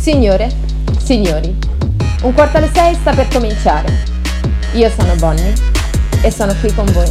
[0.00, 0.50] Signore,
[0.96, 1.54] signori,
[2.22, 4.02] un quarto alle sei sta per cominciare.
[4.72, 5.52] Io sono Bonnie
[6.22, 7.10] e sono qui con voi.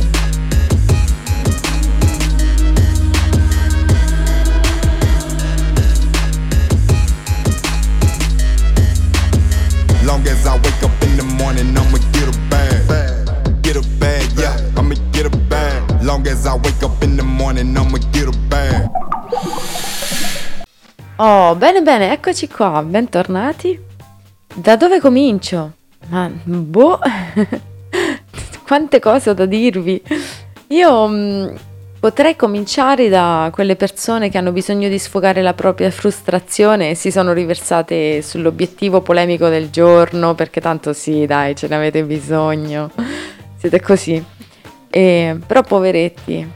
[10.01, 13.61] Long as I wake up in the morning, I'ma get a bag.
[13.61, 15.83] Get a bag, yeah, I'ma get a bag.
[16.01, 18.89] Long as I wake up in the morning, I'ma get a bag.
[21.21, 23.77] Oh, bene bene, eccoci qua, bentornati.
[24.55, 25.73] Da dove comincio?
[26.07, 26.97] Ma boh,
[28.65, 30.01] quante cose ho da dirvi.
[30.67, 31.53] Io mh,
[31.99, 37.11] potrei cominciare da quelle persone che hanno bisogno di sfogare la propria frustrazione e si
[37.11, 42.91] sono riversate sull'obiettivo polemico del giorno, perché tanto sì, dai, ce ne avete bisogno.
[43.57, 44.23] Siete così.
[44.89, 46.49] E, però poveretti,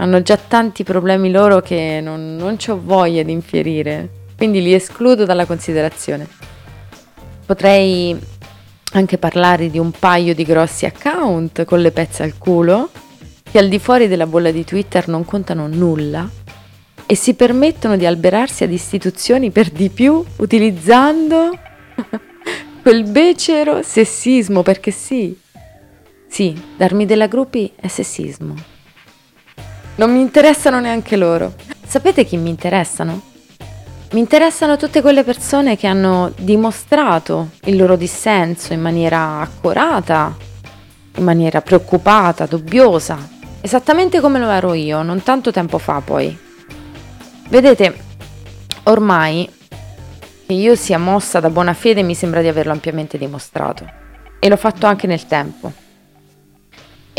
[0.00, 5.24] hanno già tanti problemi loro che non, non ho voglia di infierire, quindi li escludo
[5.24, 6.26] dalla considerazione.
[7.44, 8.16] Potrei
[8.92, 12.90] anche parlare di un paio di grossi account con le pezze al culo,
[13.42, 16.28] che al di fuori della bolla di Twitter non contano nulla
[17.04, 21.58] e si permettono di alberarsi ad istituzioni per di più utilizzando
[22.82, 25.36] quel becero sessismo, perché sì,
[26.28, 28.77] sì, darmi della gruppi è sessismo.
[29.98, 31.54] Non mi interessano neanche loro.
[31.84, 33.20] Sapete chi mi interessano?
[34.12, 40.36] Mi interessano tutte quelle persone che hanno dimostrato il loro dissenso in maniera accurata,
[41.16, 43.18] in maniera preoccupata, dubbiosa,
[43.60, 46.38] esattamente come lo ero io, non tanto tempo fa poi.
[47.48, 47.96] Vedete,
[48.84, 49.50] ormai
[50.46, 53.84] che io sia mossa da buona fede mi sembra di averlo ampiamente dimostrato
[54.38, 55.86] e l'ho fatto anche nel tempo.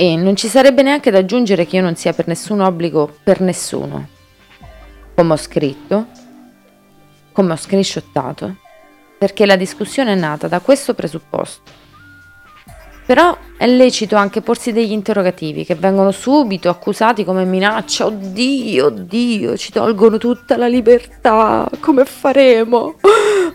[0.01, 3.41] E non ci sarebbe neanche da aggiungere che io non sia per nessun obbligo per
[3.41, 4.07] nessuno.
[5.13, 6.05] Come ho scritto,
[7.33, 8.55] come ho screenshottato,
[9.17, 11.69] perché la discussione è nata da questo presupposto.
[13.05, 18.05] Però è lecito anche porsi degli interrogativi che vengono subito accusati come minaccia.
[18.05, 21.69] Oddio, oddio, ci tolgono tutta la libertà.
[21.81, 22.95] Come faremo?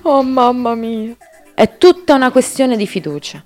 [0.02, 1.16] Oh mamma mia.
[1.54, 3.42] È tutta una questione di fiducia.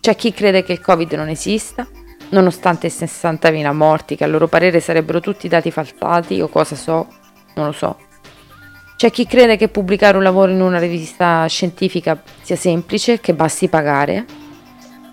[0.00, 1.86] C'è chi crede che il Covid non esista,
[2.30, 7.06] nonostante i 60.000 morti che a loro parere sarebbero tutti dati falsati o cosa so,
[7.54, 7.96] non lo so.
[8.96, 13.68] C'è chi crede che pubblicare un lavoro in una rivista scientifica sia semplice, che basti
[13.68, 14.26] pagare,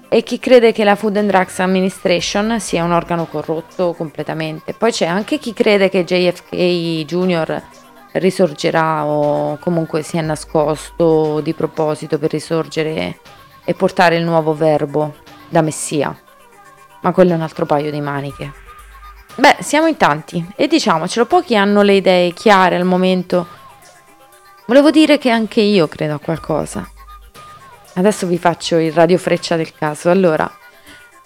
[0.10, 4.74] e chi crede che la Food and Drugs Administration sia un organo corrotto completamente.
[4.74, 7.64] Poi c'è anche chi crede che JFK Jr.
[8.14, 13.20] risorgerà o comunque si è nascosto di proposito per risorgere
[13.64, 15.16] e portare il nuovo verbo
[15.48, 16.14] da Messia
[17.08, 18.52] ma quello è un altro paio di maniche.
[19.36, 23.48] Beh, siamo in tanti e diciamocelo, pochi hanno le idee chiare al momento.
[24.66, 26.90] Volevo dire che anche io credo a qualcosa.
[27.94, 30.10] Adesso vi faccio il radio freccia del caso.
[30.10, 30.52] Allora,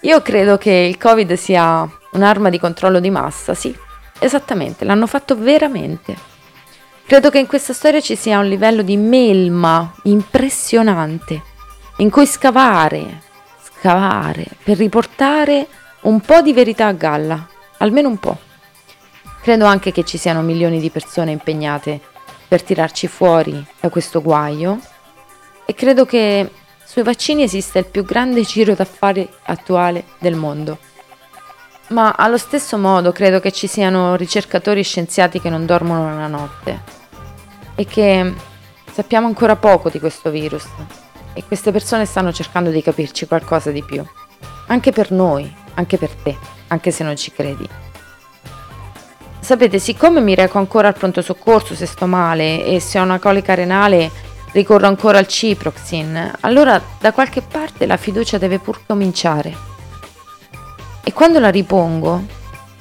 [0.02, 3.76] io credo che il Covid sia un'arma di controllo di massa, sì,
[4.20, 6.14] esattamente, l'hanno fatto veramente.
[7.04, 11.42] Credo che in questa storia ci sia un livello di melma impressionante,
[11.96, 13.30] in cui scavare,
[13.82, 15.66] scavare per riportare
[16.02, 17.48] un po' di verità a galla,
[17.78, 18.38] almeno un po'.
[19.42, 22.00] Credo anche che ci siano milioni di persone impegnate
[22.46, 24.78] per tirarci fuori da questo guaio
[25.66, 26.48] e credo che
[26.84, 30.78] sui vaccini esista il più grande giro d'affari attuale del mondo.
[31.88, 36.28] Ma allo stesso modo credo che ci siano ricercatori e scienziati che non dormono la
[36.28, 36.82] notte
[37.74, 38.32] e che
[38.92, 40.68] sappiamo ancora poco di questo virus
[41.34, 44.04] e queste persone stanno cercando di capirci qualcosa di più.
[44.66, 46.36] Anche per noi, anche per te,
[46.68, 47.68] anche se non ci credi.
[49.40, 53.18] Sapete, siccome mi reco ancora al pronto soccorso se sto male e se ho una
[53.18, 54.10] colica renale
[54.52, 59.70] ricorro ancora al ciproxin, allora da qualche parte la fiducia deve pur cominciare.
[61.02, 62.22] E quando la ripongo,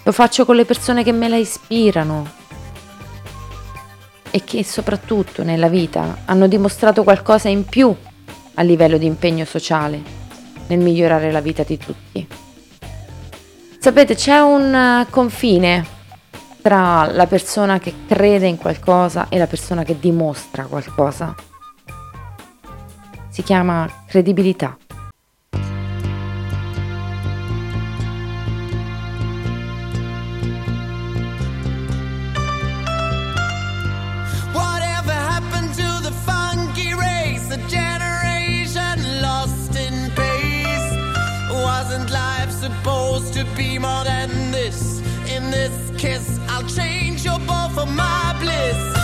[0.04, 2.40] lo faccio con le persone che me la ispirano
[4.30, 7.94] e che soprattutto nella vita hanno dimostrato qualcosa in più
[8.62, 10.00] a livello di impegno sociale
[10.68, 12.28] nel migliorare la vita di tutti.
[13.80, 15.86] Sapete, c'è un eh, confine
[16.62, 21.36] tra la persona che crede in qualcosa e la persona che dimostra qualcosa.
[23.30, 24.78] Si chiama credibilità.
[46.02, 46.40] Kiss.
[46.48, 49.01] I'll change your ball for my bliss.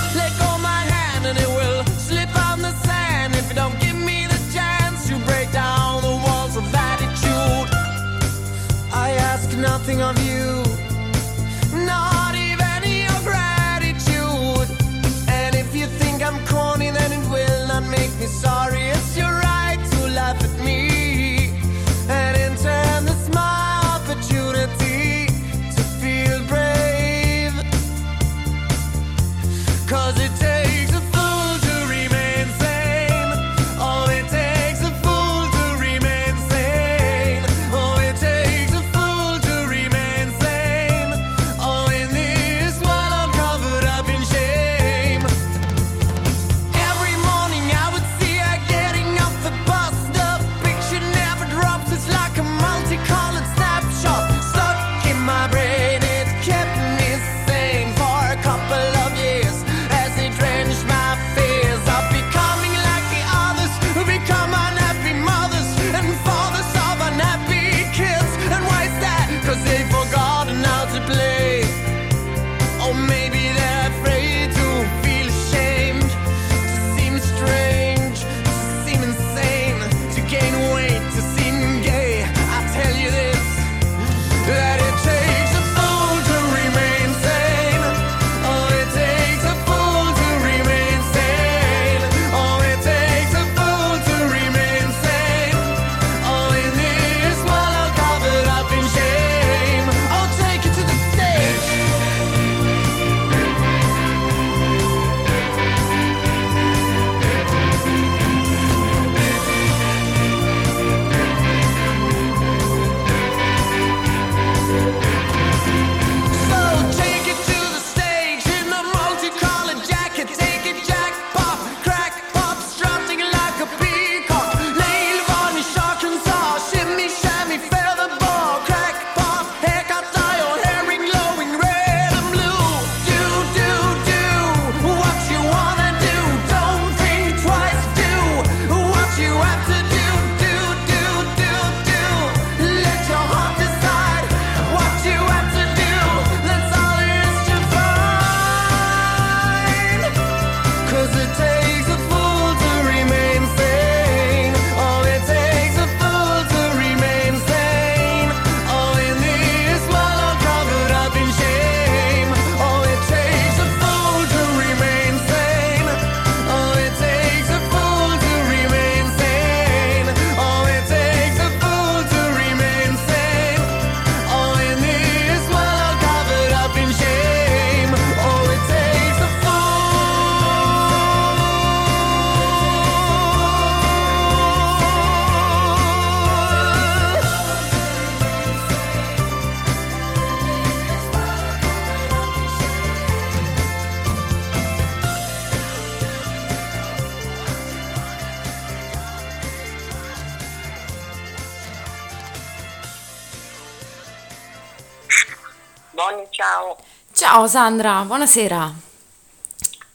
[207.48, 208.74] Ciao Sandra, buonasera.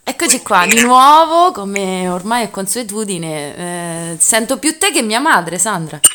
[0.03, 4.13] Eccoci qua di nuovo, come ormai è consuetudine.
[4.13, 5.99] eh, sento più te che mia madre, Sandra.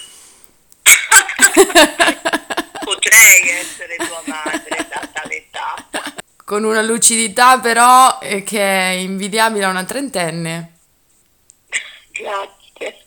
[2.82, 5.76] Potrei essere tua madre, data l'età.
[6.44, 10.72] Con una lucidità però eh, che è invidiabile a una trentenne.
[12.10, 13.02] Grazie.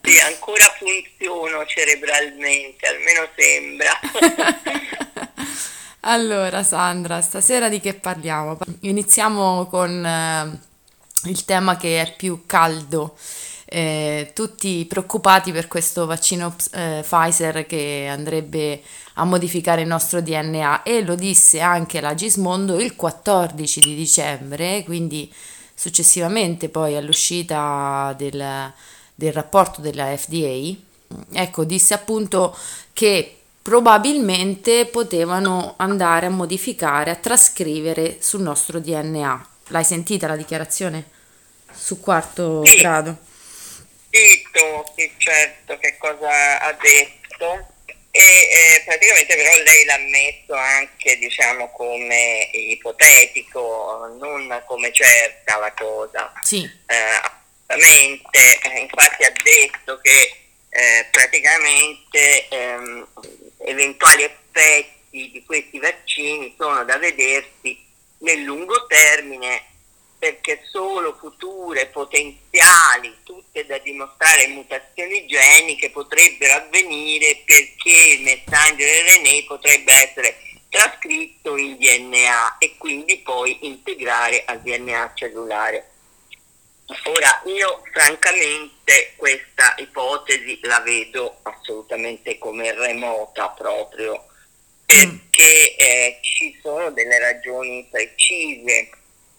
[0.00, 4.00] Sì, ancora funziono cerebralmente, almeno sembra.
[6.00, 8.58] Allora, Sandra, stasera di che parliamo?
[8.80, 10.60] Iniziamo con eh,
[11.24, 13.16] il tema che è più caldo.
[13.68, 18.80] Eh, tutti preoccupati per questo vaccino eh, Pfizer che andrebbe
[19.14, 24.84] a modificare il nostro DNA e lo disse anche la Gismondo il 14 di dicembre,
[24.84, 25.32] quindi
[25.74, 28.72] successivamente poi all'uscita del,
[29.14, 30.72] del rapporto della FDA.
[31.32, 32.56] Ecco, disse appunto
[32.92, 33.35] che
[33.66, 39.48] probabilmente potevano andare a modificare, a trascrivere sul nostro DNA.
[39.70, 41.02] L'hai sentita la dichiarazione?
[41.74, 42.76] Su quarto Sì.
[42.76, 43.16] grado.
[44.08, 47.66] Dito, sì, certo, che cosa ha detto.
[48.12, 55.72] E eh, praticamente però lei l'ha messo anche, diciamo, come ipotetico, non come certa la
[55.72, 56.32] cosa.
[56.40, 57.20] Sì, eh,
[57.66, 63.06] eh, infatti ha detto che eh, praticamente ehm,
[63.66, 67.76] eventuali effetti di questi vaccini sono da vedersi
[68.18, 69.64] nel lungo termine
[70.18, 79.44] perché solo future potenziali, tutte da dimostrare mutazioni geniche potrebbero avvenire perché il messenger RNA
[79.46, 80.36] potrebbe essere
[80.68, 85.90] trascritto in DNA e quindi poi integrare al DNA cellulare.
[86.86, 94.24] Ora, io francamente questa ipotesi la vedo assolutamente come remota proprio,
[94.84, 98.88] perché eh, ci sono delle ragioni precise,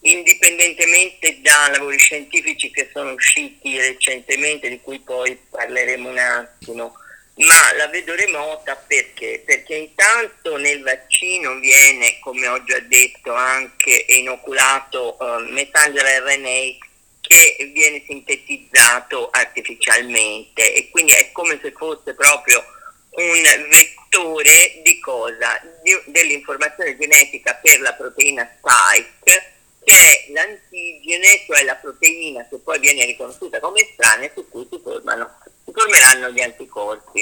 [0.02, 6.96] indipendentemente da lavori scientifici che sono usciti recentemente, di cui poi parleremo un attimo,
[7.36, 9.42] ma la vedo remota perché?
[9.46, 16.87] Perché intanto nel vaccino viene, come ho già detto, anche inoculato eh, messenger RNA
[17.28, 22.64] che viene sintetizzato artificialmente e quindi è come se fosse proprio
[23.12, 25.62] un vettore di cosa?
[25.84, 29.54] Di- dell'informazione genetica per la proteina spike
[29.84, 34.80] che è l'antigene, cioè la proteina che poi viene riconosciuta come estranea su cui si,
[34.84, 37.22] formano, si formeranno gli anticorpi.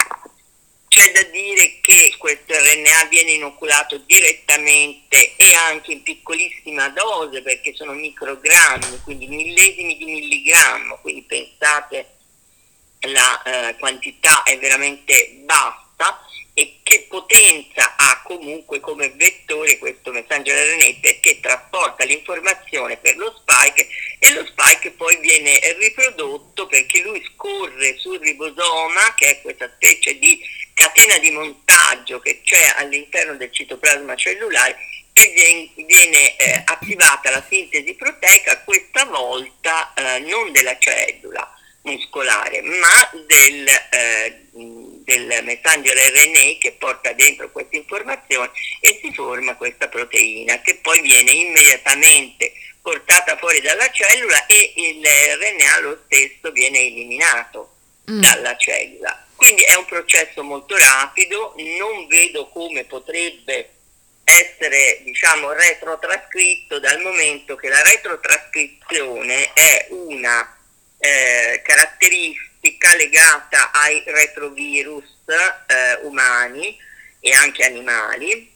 [0.95, 7.75] C'è da dire che questo RNA viene inoculato direttamente e anche in piccolissima dose perché
[7.75, 12.11] sono microgrammi, quindi millesimi di milligrammo, quindi pensate
[13.01, 20.77] la eh, quantità è veramente bassa e che potenza ha comunque come vettore questo messenger
[20.77, 23.85] RNA perché trasporta l'informazione per lo spike
[24.19, 30.17] e lo spike poi viene riprodotto perché lui scorre sul ribosoma che è questa specie
[30.17, 34.77] di catena di montaggio che c'è all'interno del citoplasma cellulare
[35.13, 41.49] e vien- viene eh, attivata la sintesi proteica questa volta eh, non della cellula
[41.83, 48.51] muscolare, ma del, eh, del messenger RNA che porta dentro questa informazione
[48.81, 52.51] e si forma questa proteina che poi viene immediatamente
[52.81, 57.69] portata fuori dalla cellula e il RNA lo stesso viene eliminato
[58.09, 58.21] Mm.
[58.21, 59.24] dalla cellula.
[59.45, 63.73] Quindi è un processo molto rapido, non vedo come potrebbe
[64.23, 70.51] essere diciamo retrotrascritto dal momento che la retrotrascrizione è una
[70.97, 76.75] eh, caratteristica legata ai retrovirus eh, umani
[77.19, 78.51] e anche animali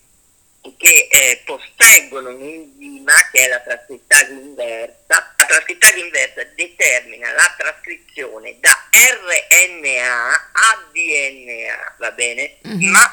[0.78, 5.34] che eh, posseggono un enzima che è la trascrittasi inversa.
[5.38, 12.58] La trascrittasi inversa determina la trascrizione da RNA a DNA, va bene?
[12.64, 12.90] Mhm.
[12.90, 13.10] Ma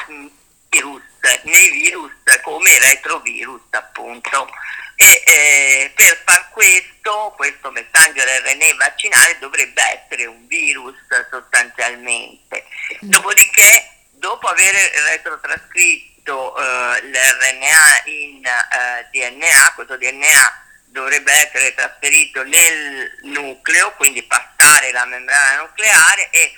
[0.70, 1.02] virus,
[1.42, 2.12] nei virus
[2.42, 4.48] come retrovirus appunto.
[4.98, 10.96] E eh, per far questo, questo messenger RNA vaccinale dovrebbe essere un virus
[11.30, 12.64] sostanzialmente.
[13.00, 14.74] Dopodiché, dopo aver
[15.10, 24.92] retrotrascritto eh, l'RNA in eh, DNA, questo DNA dovrebbe essere trasferito nel nucleo, quindi passare
[24.92, 26.54] la membrana nucleare e,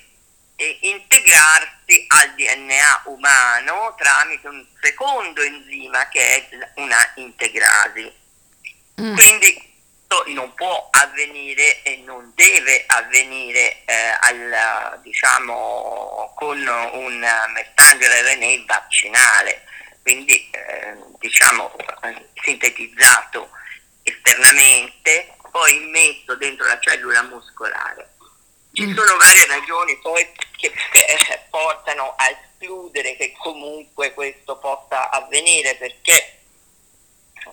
[0.57, 8.13] e integrarsi al DNA umano tramite un secondo enzima che è una integrasi.
[9.01, 9.15] Mm.
[9.15, 9.68] Quindi
[10.09, 18.65] questo non può avvenire e non deve avvenire eh, al, diciamo, con un messenger RNA
[18.67, 19.65] vaccinale,
[20.03, 21.71] quindi eh, diciamo
[22.43, 23.51] sintetizzato
[24.03, 28.15] esternamente, poi immesso dentro la cellula muscolare.
[28.73, 28.97] Ci mm.
[28.97, 36.38] sono varie ragioni poi che eh, portano a escludere che comunque questo possa avvenire perché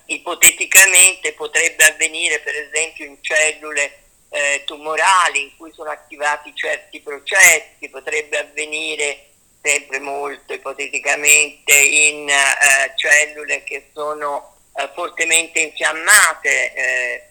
[0.06, 7.88] ipoteticamente potrebbe avvenire per esempio in cellule eh, tumorali in cui sono attivati certi processi,
[7.88, 9.26] potrebbe avvenire
[9.62, 16.72] sempre molto ipoteticamente in eh, cellule che sono eh, fortemente infiammate.
[16.74, 17.22] Eh,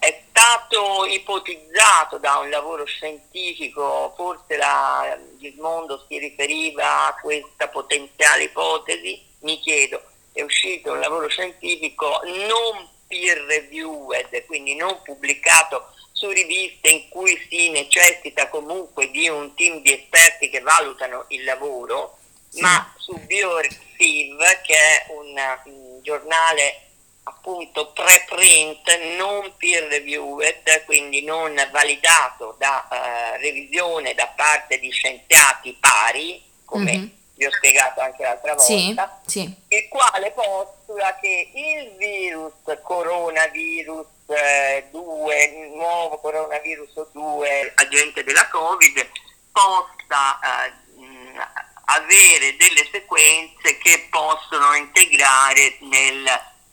[0.00, 8.44] è stato ipotizzato da un lavoro scientifico, forse la Gismondo si riferiva a questa potenziale
[8.44, 16.28] ipotesi, mi chiedo, è uscito un lavoro scientifico non peer reviewed, quindi non pubblicato su
[16.30, 22.18] riviste in cui si necessita comunque di un team di esperti che valutano il lavoro,
[22.48, 22.60] sì.
[22.60, 25.34] ma su BioRxiv, che è un,
[25.64, 26.88] un giornale
[27.24, 35.76] appunto preprint non peer reviewed, quindi non validato da uh, revisione da parte di scienziati
[35.80, 39.54] pari, come mm-hmm vi ho spiegato anche l'altra volta, sì, sì.
[39.68, 48.46] il quale postula che il virus coronavirus eh, 2, il nuovo coronavirus 2, agente della
[48.48, 49.08] Covid,
[49.52, 50.72] possa eh,
[51.86, 56.28] avere delle sequenze che possono integrare nel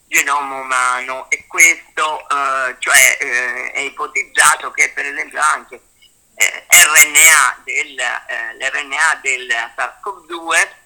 [0.05, 5.81] genoma umano e questo eh, cioè, eh, è ipotizzato che per esempio anche eh,
[6.37, 10.85] RNA del, eh, l'RNA del SARS-CoV-2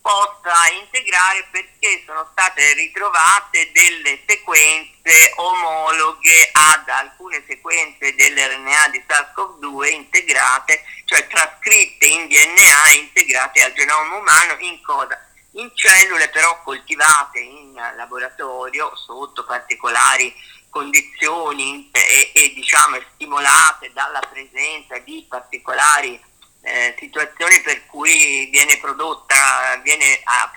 [0.00, 9.92] possa integrare perché sono state ritrovate delle sequenze omologhe ad alcune sequenze dell'RNA di SARS-CoV-2
[9.92, 15.20] integrate, cioè trascritte in DNA e integrate al genoma umano in cosa?
[15.54, 20.32] In cellule però coltivate in laboratorio sotto particolari
[20.76, 26.20] condizioni e, e diciamo, stimolate dalla presenza di particolari
[26.60, 30.52] eh, situazioni per cui viene prodotta, viene a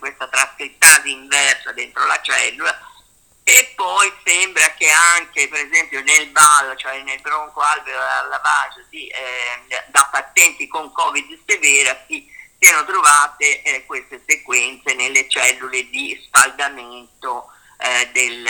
[0.00, 2.76] questa trascrittasi inversa dentro la cellula.
[3.44, 9.06] E poi sembra che anche per esempio nel ballo, cioè nel bronco alveolar lavage di,
[9.06, 12.26] eh, da pazienti con covid severa si
[12.58, 18.48] siano trovate eh, queste sequenze nelle cellule di spaldamento eh, del,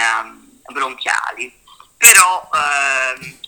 [0.73, 1.53] bronchiali,
[1.97, 3.39] però eh,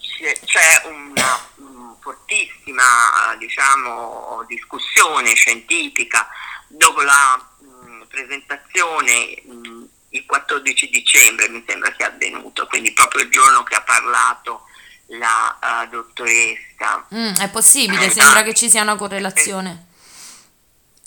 [0.44, 6.28] c'è una um, fortissima diciamo, discussione scientifica
[6.68, 13.30] dopo la um, presentazione um, il 14 dicembre mi sembra sia avvenuto, quindi proprio il
[13.30, 14.62] giorno che ha parlato
[15.08, 17.06] la uh, dottoressa.
[17.14, 19.86] Mm, è possibile, eh, sembra che ci sia una correlazione.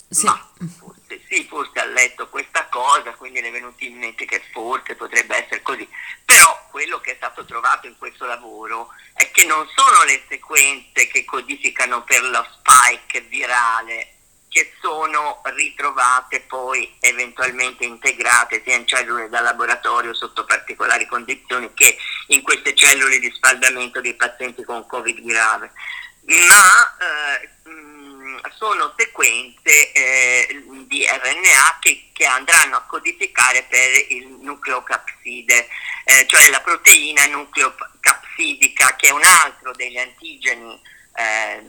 [0.08, 0.24] Eh, sì.
[0.26, 0.48] Ma,
[1.26, 5.36] sì, forse ha letto questa cosa, quindi le è venuto in mente che forse potrebbe
[5.36, 5.88] essere così.
[6.24, 11.08] Però quello che è stato trovato in questo lavoro è che non sono le sequenze
[11.08, 14.14] che codificano per lo spike virale
[14.50, 21.96] che sono ritrovate poi eventualmente integrate sia in cellule da laboratorio sotto particolari condizioni che
[22.28, 25.70] in queste cellule di spaldamento dei pazienti con covid grave.
[26.48, 27.48] Ma eh,
[28.60, 35.68] sono sequenze eh, di RNA che, che, andranno a codificare per il nucleocapside,
[36.04, 40.80] eh, cioè la proteina nucleocapsidica che è un altro degli antigeni,
[41.14, 41.62] eh,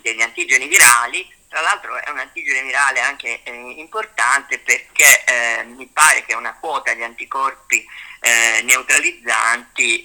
[0.00, 1.40] degli antigeni virali.
[1.48, 6.56] Tra l'altro è un antigene virale anche eh, importante perché eh, mi pare che una
[6.58, 7.84] quota di anticorpi
[8.20, 10.02] eh, neutralizzanti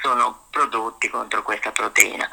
[0.00, 2.28] sono prodotti contro questa proteina.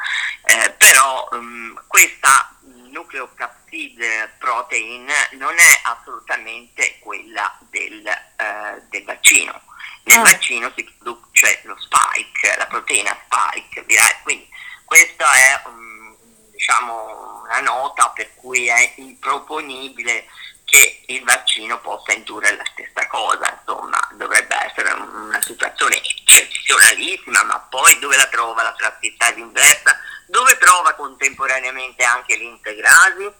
[0.77, 2.56] però um, questa
[2.91, 9.61] nucleocapsid protein non è assolutamente quella del, eh, del vaccino.
[10.03, 10.23] Nel ah.
[10.23, 14.47] vaccino si produce lo spike, la proteina spike virale, quindi
[14.85, 16.15] questa è um,
[16.51, 20.25] diciamo, una nota per cui è improponibile
[20.63, 27.59] che il vaccino possa indurre la stessa cosa, insomma dovrebbe essere una situazione eccezionalissima, ma
[27.69, 29.97] poi dove la trova la trascrittasi inversa?
[30.27, 33.31] Dove trova contemporaneamente anche l'integrasi?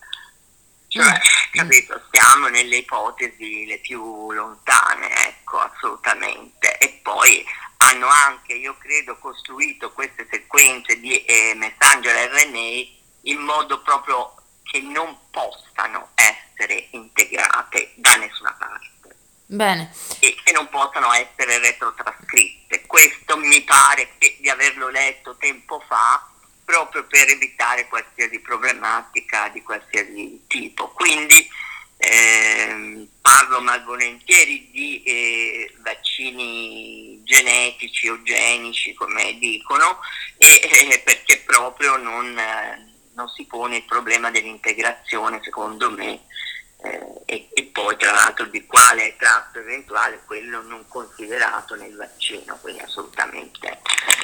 [0.87, 1.51] Cioè, mm.
[1.51, 6.77] capito, stiamo nelle ipotesi le più lontane, ecco, assolutamente.
[6.77, 7.45] E poi
[7.77, 14.79] hanno anche, io credo, costruito queste sequenze di eh, messenger RNA in modo proprio che
[14.81, 19.15] non possano essere integrate da nessuna parte.
[19.45, 19.93] Bene.
[20.19, 22.85] E che non possano essere retrotrascritte.
[22.85, 26.25] Questo mi pare che, di averlo letto tempo fa
[26.67, 30.89] proprio per evitare qualsiasi problematica di qualsiasi tipo.
[30.89, 31.47] Quindi
[31.95, 39.99] eh, ehm, parlo malvolentieri di eh, vaccini genetici o genici, come dicono,
[40.37, 40.59] e,
[40.91, 46.19] eh, perché proprio non, eh, non si pone il problema dell'integrazione, secondo me,
[46.83, 52.57] eh, e, e, poi tra l'altro di quale tratto eventuale quello non considerato nel vaccino,
[52.61, 53.79] quindi assolutamente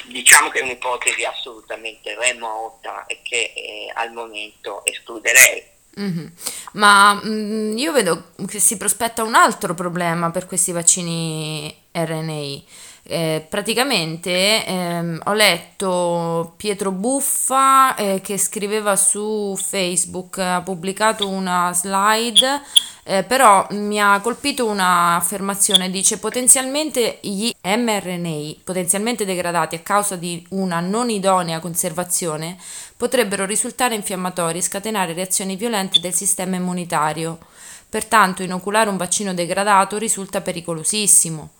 [0.06, 5.72] diciamo che è un'ipotesi assolutamente remota e che eh, al momento escluderei.
[5.98, 6.26] Mm-hmm.
[6.72, 12.62] Ma mh, mm, io vedo che si prospetta un altro problema per questi vaccini RNA
[13.06, 21.70] eh, praticamente ehm, ho letto Pietro Buffa eh, che scriveva su Facebook, ha pubblicato una
[21.74, 22.62] slide,
[23.04, 30.42] eh, però mi ha colpito un'affermazione, dice potenzialmente gli mRNA, potenzialmente degradati a causa di
[30.50, 32.56] una non idonea conservazione,
[32.96, 37.38] potrebbero risultare infiammatori e scatenare reazioni violente del sistema immunitario.
[37.86, 41.50] Pertanto inoculare un vaccino degradato risulta pericolosissimo.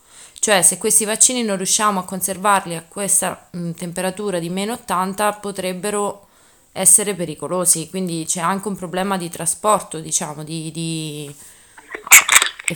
[0.45, 5.33] Cioè, se questi vaccini non riusciamo a conservarli a questa mh, temperatura di meno 80,
[5.41, 6.29] potrebbero
[6.71, 7.89] essere pericolosi.
[7.89, 10.71] Quindi c'è anche un problema di trasporto, diciamo, di...
[10.71, 11.35] di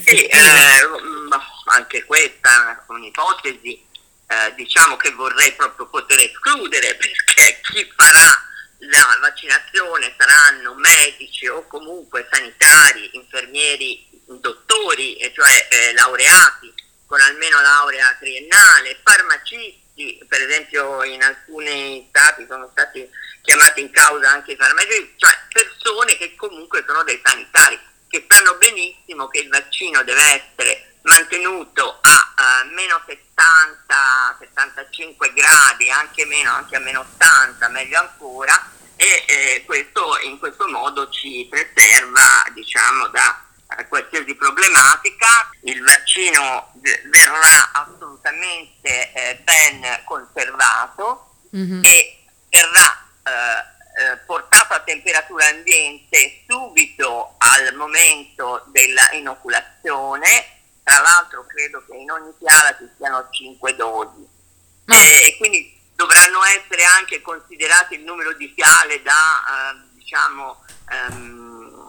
[0.03, 0.39] sì, eh,
[1.67, 3.85] anche questa è un'ipotesi,
[4.29, 8.33] eh, diciamo che vorrei proprio poter escludere perché chi farà
[8.79, 14.09] la vaccinazione saranno medici o comunque sanitari, infermieri,
[14.41, 22.69] dottori, cioè eh, laureati con almeno laurea triennale, farmacisti, per esempio in alcuni stati sono
[22.71, 23.09] stati
[23.41, 28.57] chiamati in causa anche i farmacisti, cioè persone che comunque sono dei sanitari, che sanno
[28.59, 36.53] benissimo che il vaccino deve essere mantenuto a, a meno 70, 75 gradi, anche meno,
[36.53, 43.07] anche a meno 80, meglio ancora, e eh, questo in questo modo ci preserva diciamo,
[43.09, 43.48] da
[43.87, 46.73] qualsiasi problematica, il vaccino
[47.11, 51.85] verrà assolutamente eh, ben conservato mm-hmm.
[51.85, 61.45] e verrà eh, eh, portato a temperatura ambiente subito al momento della inoculazione, tra l'altro
[61.47, 64.27] credo che in ogni piala ci siano 5 dosi
[64.91, 64.93] mm.
[64.93, 69.41] e quindi dovranno essere anche considerati il numero di fiale da
[69.75, 70.65] eh, diciamo
[71.11, 71.89] um,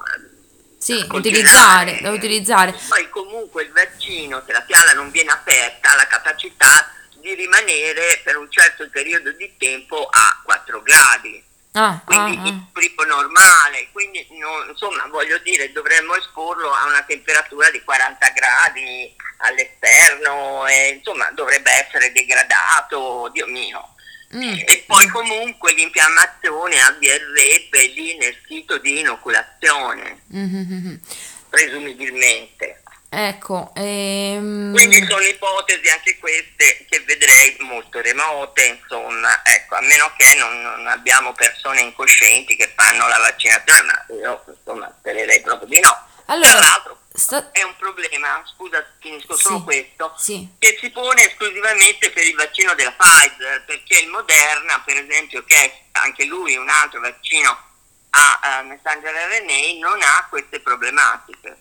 [0.95, 2.75] sì, utilizzare, da utilizzare.
[2.87, 8.21] Poi comunque il vaccino, se la fiala non viene aperta, ha la capacità di rimanere
[8.23, 11.43] per un certo periodo di tempo a 4 gradi.
[11.73, 17.03] Ah, quindi ah, il primo normale, quindi non, insomma voglio dire dovremmo esporlo a una
[17.03, 23.93] temperatura di 40 gradi all'esterno e insomma dovrebbe essere degradato, Dio mio.
[24.35, 24.59] Mm.
[24.65, 30.95] E poi comunque l'infiammazione avverrebbe lì nel sito di inoculazione, mm-hmm.
[31.49, 32.83] presumibilmente.
[33.11, 34.71] Ecco, ehm...
[34.71, 40.61] quindi sono ipotesi anche queste che vedrei molto remote, insomma, ecco, a meno che non,
[40.61, 46.07] non abbiamo persone incoscienti che fanno la vaccinazione, ma io insomma spererei proprio di no.
[46.25, 47.51] Allora, Tra l'altro sta...
[47.51, 50.47] è un problema, scusa, finisco sì, solo questo, sì.
[50.57, 55.55] che si pone esclusivamente per il vaccino della Pfizer, perché il Moderna, per esempio, che
[55.55, 57.57] è anche lui un altro vaccino
[58.11, 61.57] a uh, messenger RNA, non ha queste problematiche.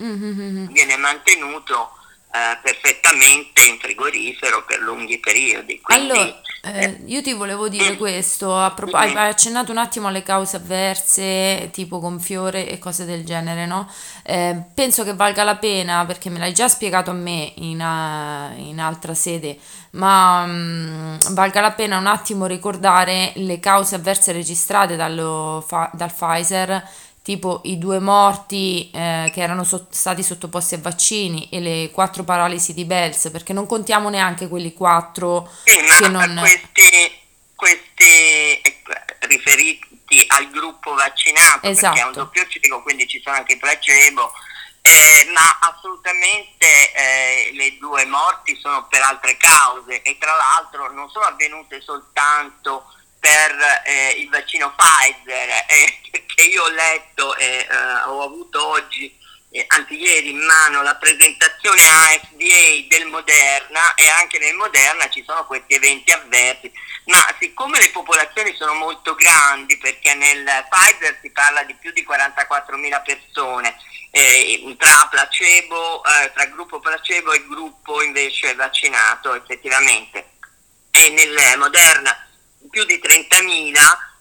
[0.00, 0.66] Mm-hmm.
[0.66, 1.97] Viene mantenuto
[2.30, 5.80] uh, perfettamente in frigorifero per lunghi periodi.
[5.80, 10.56] Quindi, allora, eh, io ti volevo dire questo, pro- hai, accennato un attimo alle cause
[10.56, 13.90] avverse, tipo gonfiore e cose del genere, no?
[14.22, 18.58] Eh, penso che valga la pena, perché me l'hai già spiegato a me in, uh,
[18.60, 19.58] in altra sede,
[19.92, 26.12] ma um, valga la pena un attimo ricordare le cause avverse registrate dallo, fa- dal
[26.12, 31.90] Pfizer tipo i due morti eh, che erano so- stati sottoposti a vaccini e le
[31.92, 36.38] quattro paralisi di Bells, perché non contiamo neanche quelli quattro sì, che non...
[36.40, 37.20] Questi,
[37.54, 38.62] questi eh,
[39.26, 41.92] riferiti al gruppo vaccinato, esatto.
[41.92, 42.12] perché è un esatto.
[42.12, 44.32] doppio ciclo, quindi ci sono anche i placebo,
[44.80, 51.10] eh, ma assolutamente eh, le due morti sono per altre cause e tra l'altro non
[51.10, 52.86] sono avvenute soltanto
[53.28, 56.00] per eh, il vaccino Pfizer, eh,
[56.34, 59.14] che io ho letto e eh, ho avuto oggi,
[59.50, 65.10] eh, anche ieri in mano, la presentazione a FDA del Moderna e anche nel Moderna
[65.10, 66.72] ci sono questi eventi avversi,
[67.06, 72.06] ma siccome le popolazioni sono molto grandi, perché nel Pfizer si parla di più di
[72.08, 73.76] 44.000 persone,
[74.10, 80.30] eh, tra placebo, eh, tra gruppo placebo e gruppo invece vaccinato effettivamente,
[80.90, 82.22] e nel Moderna
[82.68, 83.74] più di 30.000,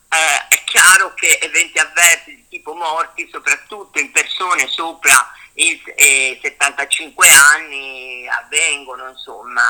[0.10, 7.28] eh, chiaro che eventi avversi di tipo morti, soprattutto in persone sopra i eh, 75
[7.30, 9.64] anni, avvengono, insomma,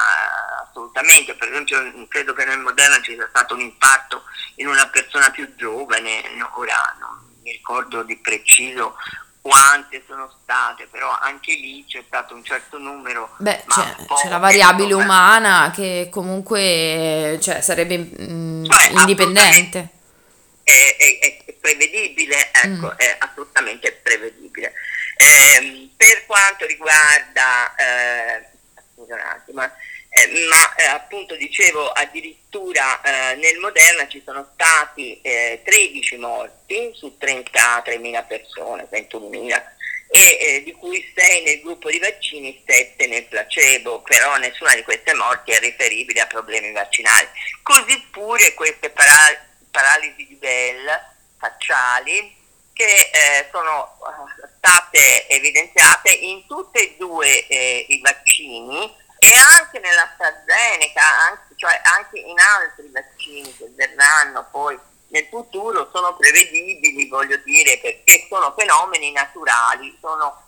[0.68, 1.34] assolutamente.
[1.36, 4.24] Per esempio, credo che nel Moderna ci sia stato un impatto
[4.56, 8.96] in una persona più giovane, no, ora non mi ricordo di preciso
[9.48, 13.34] quante sono state, però anche lì c'è stato un certo numero.
[13.38, 19.90] Beh, c'è, c'è, la variabile insomma, umana che comunque cioè, sarebbe mh, mm, cioè, indipendente.
[20.64, 22.98] È, è, è, prevedibile, ecco, mm.
[22.98, 24.74] è assolutamente prevedibile.
[25.16, 28.50] Eh, per quanto riguarda, eh,
[28.94, 29.62] scusa un attimo,
[30.18, 36.92] eh, ma eh, appunto dicevo addirittura eh, nel Moderna ci sono stati 13 eh, morti
[36.96, 39.64] su 33.000 persone, 21.000
[40.10, 44.84] e eh, di cui 6 nel gruppo di vaccini, 7 nel placebo, però nessuna di
[44.84, 47.28] queste morti è riferibile a problemi vaccinali.
[47.62, 49.38] Così pure queste paral-
[49.70, 50.88] paralisi di Bell
[51.38, 52.36] facciali
[52.74, 53.98] che eh, sono
[54.58, 62.40] state evidenziate in tutti e due i vaccini e anche nell'AstraZeneca, anche, cioè anche in
[62.40, 69.96] altri vaccini che verranno poi nel futuro sono prevedibili, voglio dire, perché sono fenomeni naturali,
[70.00, 70.44] sono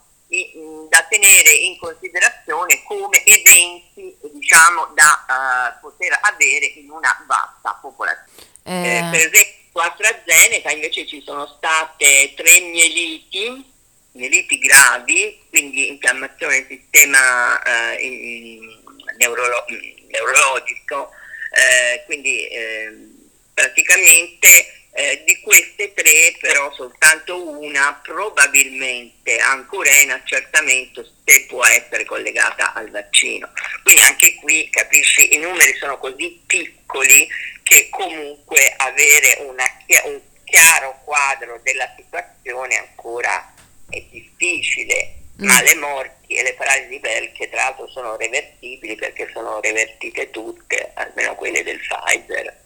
[0.88, 8.48] da tenere in considerazione come eventi diciamo, da uh, poter avere in una vasta popolazione.
[8.62, 8.98] Eh.
[8.98, 13.69] Eh, per esempio AstraZeneca invece ci sono state tre mieliti
[14.12, 18.58] mieliti gravi, quindi infiammazione del sistema eh,
[19.18, 19.64] neurolo-
[20.08, 21.10] neurologico,
[21.52, 22.96] eh, quindi eh,
[23.54, 24.74] praticamente
[25.24, 32.74] di queste tre però soltanto una probabilmente ancora è in accertamento se può essere collegata
[32.74, 33.50] al vaccino.
[33.82, 37.26] Quindi anche qui capisci i numeri sono così piccoli
[37.62, 39.64] che comunque avere una,
[40.04, 43.54] un chiaro quadro della situazione ancora
[43.90, 45.46] è difficile, mm.
[45.46, 49.60] ma le morti e le paralisi di Bell, che tra l'altro sono reversibili perché sono
[49.60, 52.58] revertite tutte, almeno quelle del Pfizer,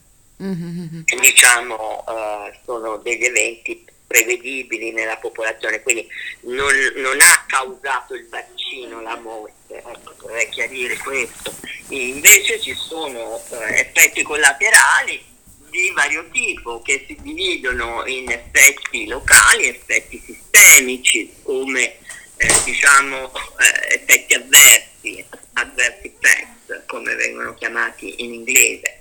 [0.42, 1.02] mm-hmm.
[1.20, 6.06] diciamo uh, sono degli eventi prevedibili nella popolazione, quindi
[6.42, 11.52] non, non, ha causato il vaccino la morte, ecco, vorrei chiarire questo.
[11.88, 15.32] Invece ci sono uh, effetti collaterali
[15.74, 21.98] di vario tipo che si dividono in effetti locali effetti sistemici come
[22.36, 29.00] eh, diciamo eh, effetti avversi, adverse effects come vengono chiamati in inglese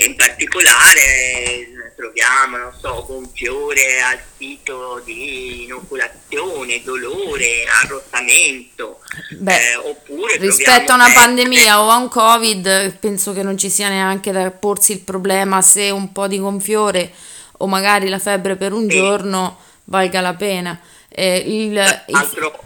[0.00, 9.00] e in particolare troviamo, non so, gonfiore al sito di inoculazione, dolore, arrossamento.
[9.36, 13.68] Beh, eh, oppure rispetto a una pandemia o a un covid, penso che non ci
[13.68, 17.12] sia neanche da porsi il problema se un po' di gonfiore
[17.58, 18.96] o magari la febbre per un sì.
[18.96, 20.80] giorno valga la pena.
[21.10, 22.58] Eh, il, Altro,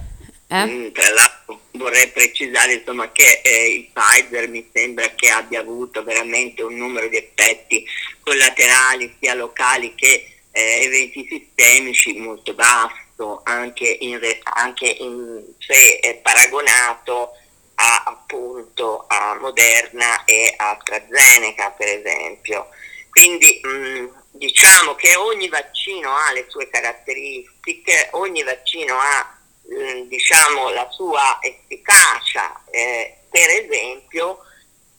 [0.46, 0.64] eh?
[0.64, 6.02] Mm, tra l'altro vorrei precisare insomma, che eh, il Pfizer mi sembra che abbia avuto
[6.02, 7.84] veramente un numero di effetti
[8.22, 16.14] collaterali sia locali che eh, eventi sistemici molto basso, anche, in, anche in, se è
[16.16, 17.30] paragonato
[17.76, 22.68] a, appunto a Moderna e a AstraZeneca per esempio.
[23.10, 30.70] Quindi mh, diciamo che ogni vaccino ha le sue caratteristiche, ogni vaccino ha mh, diciamo,
[30.70, 32.62] la sua efficacia.
[32.70, 34.38] Eh, per esempio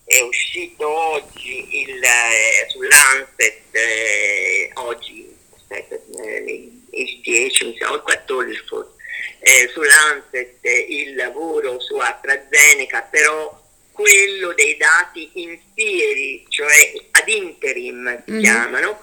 [0.05, 7.95] è uscito oggi il, eh, sull'Anset, eh, oggi, aspetta, eh, il 10, mi sa, o
[7.95, 8.91] il 14 forse,
[9.39, 18.23] eh, sull'Anset il lavoro su AstraZeneca, però quello dei dati in fieri, cioè ad interim
[18.25, 18.41] si mm-hmm.
[18.41, 18.99] chiamano,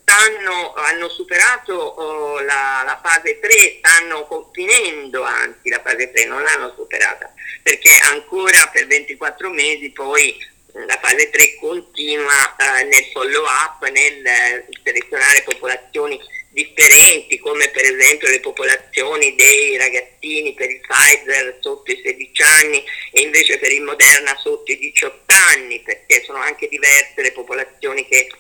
[0.02, 6.44] stanno, hanno superato oh, la, la, fase 3, stanno finendo anzi la fase 3, non
[6.44, 10.38] l'hanno superata, perché ancora per 24 mesi poi
[10.86, 16.22] la fase 3 continua eh, nel follow up, nel selezionare popolazioni
[16.56, 22.84] differenti, come per esempio le popolazioni dei ragazzini per il Pfizer sotto i 16 anni
[23.12, 28.08] e invece per il Moderna sotto i 18 anni, perché sono anche diverse le popolazioni
[28.08, 28.32] che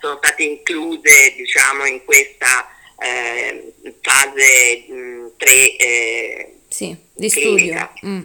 [0.00, 2.68] sono state incluse diciamo, in questa
[3.00, 7.92] eh, fase mh, 3 eh, sì, di clinica.
[7.96, 8.16] studio.
[8.16, 8.22] Mm.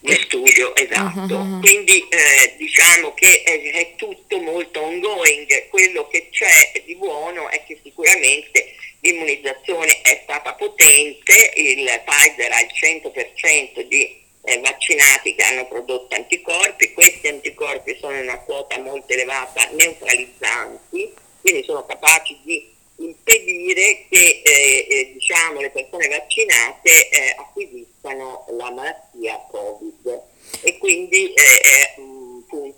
[0.00, 1.34] Di studio, esatto.
[1.34, 1.60] Uh-huh.
[1.60, 5.68] Quindi eh, diciamo che è, è, tutto molto ongoing.
[5.68, 8.74] Quello che c'è di buono è che sicuramente
[9.04, 16.14] l'immunizzazione è stata potente, il Pfizer ha il 100% di eh, vaccinati che hanno prodotto
[16.14, 24.06] anticorpi, questi anticorpi sono in una quota molto elevata neutralizzanti, quindi sono capaci di impedire
[24.08, 30.22] che eh, eh, diciamo, le persone vaccinate eh, acquisiscano la malattia Covid.
[30.62, 32.13] E quindi eh, è un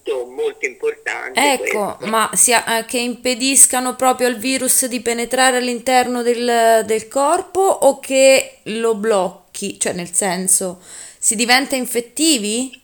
[0.07, 1.53] punto molto importante.
[1.53, 2.07] Ecco, questo.
[2.07, 7.99] ma sia, eh, che impediscano proprio al virus di penetrare all'interno del, del corpo o
[7.99, 10.81] che lo blocchi, cioè nel senso
[11.19, 12.83] si diventa infettivi?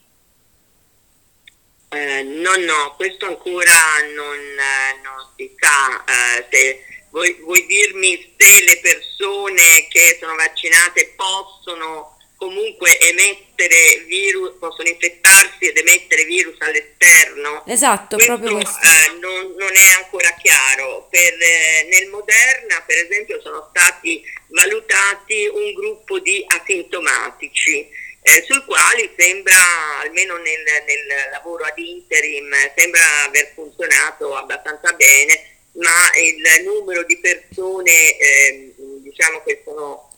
[1.90, 3.72] Eh, no, no, questo ancora
[4.14, 6.04] non, eh, non si sa.
[6.04, 12.11] Eh, se, vuoi, vuoi, dirmi se le persone che sono vaccinate possono
[12.42, 17.64] comunque emettere virus, possono infettarsi ed emettere virus all'esterno?
[17.68, 18.80] Esatto, questo, proprio questo.
[18.82, 21.06] Eh, non, non, è ancora chiaro.
[21.08, 27.88] Per, eh, nel Moderna, per esempio, sono stati valutati un gruppo di asintomatici
[28.22, 35.58] eh, sui quali sembra, almeno nel, nel, lavoro ad interim, sembra aver funzionato abbastanza bene,
[35.74, 40.11] ma il numero di persone eh, diciamo che sono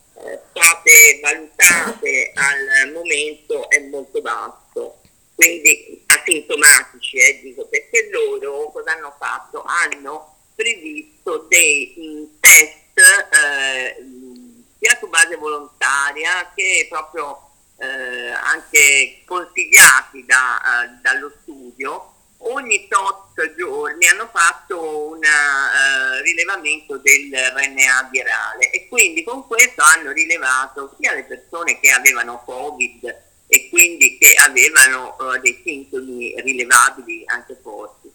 [0.51, 5.01] state valutate al momento è molto basso.
[5.35, 9.65] Quindi asintomatici, eh, dico, perché loro cosa hanno fatto?
[9.65, 13.97] Hanno previsto dei mh, test eh,
[14.79, 22.13] sia su base volontaria che proprio eh, anche consigliati da, uh, dallo studio,
[22.44, 29.83] ogni tot giorni hanno fatto un uh, rilevamento del RNA virale e quindi con questo
[29.83, 36.35] hanno rilevato sia le persone che avevano Covid e quindi che avevano uh, dei sintomi
[36.40, 38.11] rilevabili anche forti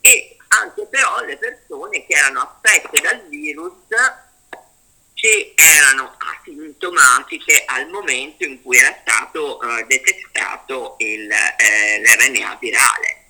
[0.00, 3.72] e anche però le persone che erano affette dal virus
[5.14, 13.21] che erano asintomatiche al momento in cui era stato uh, detectato il, eh, l'RNA virale.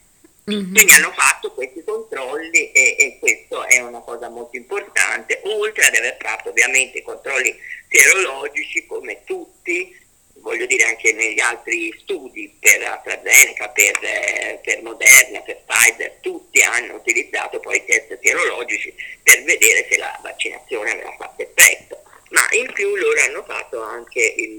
[0.50, 0.74] Mm-hmm.
[0.74, 5.94] Quindi hanno fatto questi controlli e, e questo è una cosa molto importante, oltre ad
[5.94, 7.56] aver fatto ovviamente i controlli
[7.88, 9.96] serologici come tutti,
[10.42, 16.94] voglio dire anche negli altri studi per AstraZeneca, per, per Moderna, per Pfizer, tutti hanno
[16.94, 22.72] utilizzato poi i test serologici per vedere se la vaccinazione aveva fatto effetto, ma in
[22.72, 24.56] più loro hanno fatto anche il,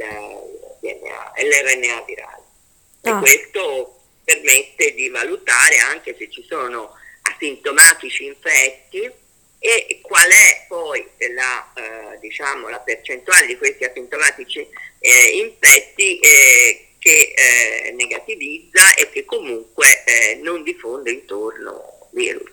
[0.79, 2.43] DNA, l'RNA virale
[3.01, 3.17] ah.
[3.17, 3.92] e questo
[4.23, 9.09] permette di valutare anche se ci sono asintomatici infetti
[9.59, 14.67] e qual è poi la, eh, diciamo, la percentuale di questi asintomatici
[14.99, 22.51] eh, infetti eh, che eh, negativizza e che comunque eh, non diffonde intorno virus.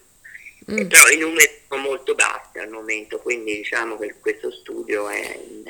[0.70, 0.86] Mm.
[0.86, 5.64] Però i numeri sono molto bassi al momento, quindi diciamo che questo studio è in,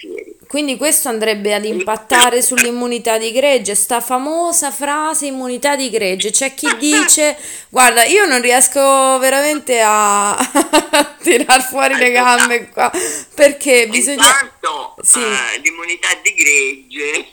[0.00, 0.36] in fieri.
[0.46, 6.30] Quindi questo andrebbe ad impattare sull'immunità di gregge, sta famosa frase immunità di gregge.
[6.30, 7.36] C'è chi dice,
[7.68, 10.36] guarda, io non riesco veramente a
[11.22, 12.90] tirar fuori le gambe qua,
[13.34, 14.26] perché bisogna...
[14.26, 15.18] Intanto sì.
[15.18, 17.28] uh, l'immunità di gregge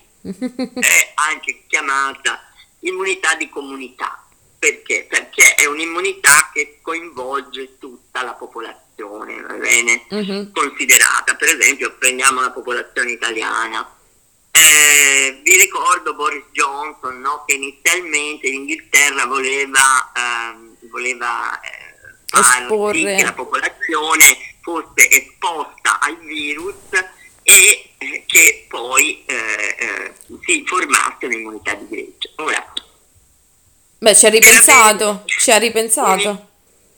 [0.79, 2.41] è anche chiamata
[2.81, 4.27] immunità di comunità
[4.59, 5.05] perché?
[5.07, 10.05] Perché è un'immunità che coinvolge tutta la popolazione, va bene?
[10.09, 10.51] Uh-huh.
[10.51, 13.89] Considerata, per esempio, prendiamo la popolazione italiana.
[14.51, 17.43] Eh, vi ricordo Boris Johnson no?
[17.45, 21.87] che inizialmente l'Inghilterra voleva, ehm, voleva eh,
[22.25, 26.75] far sì che la popolazione fosse esposta al virus
[27.43, 32.31] e eh, che poi eh, eh, si formasse un'immunità di gregge.
[32.37, 32.73] Ora,
[33.99, 36.46] Beh, ci ha ripensato, ci ha ripensato.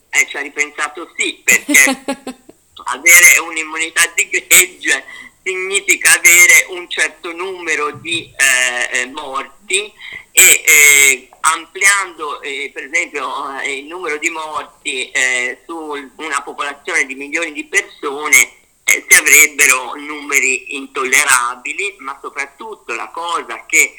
[0.10, 2.04] Eh, ci ha ripensato sì, perché
[2.86, 5.06] avere un'immunità di gregge
[5.43, 9.91] significa avere un certo numero di eh, eh morti
[10.32, 15.76] e eh, ampliando eh, per esempio eh, il numero di morti eh, su
[16.17, 18.58] una popolazione di milioni di persone
[18.89, 23.93] si avrebbero numeri intollerabili, ma soprattutto la cosa che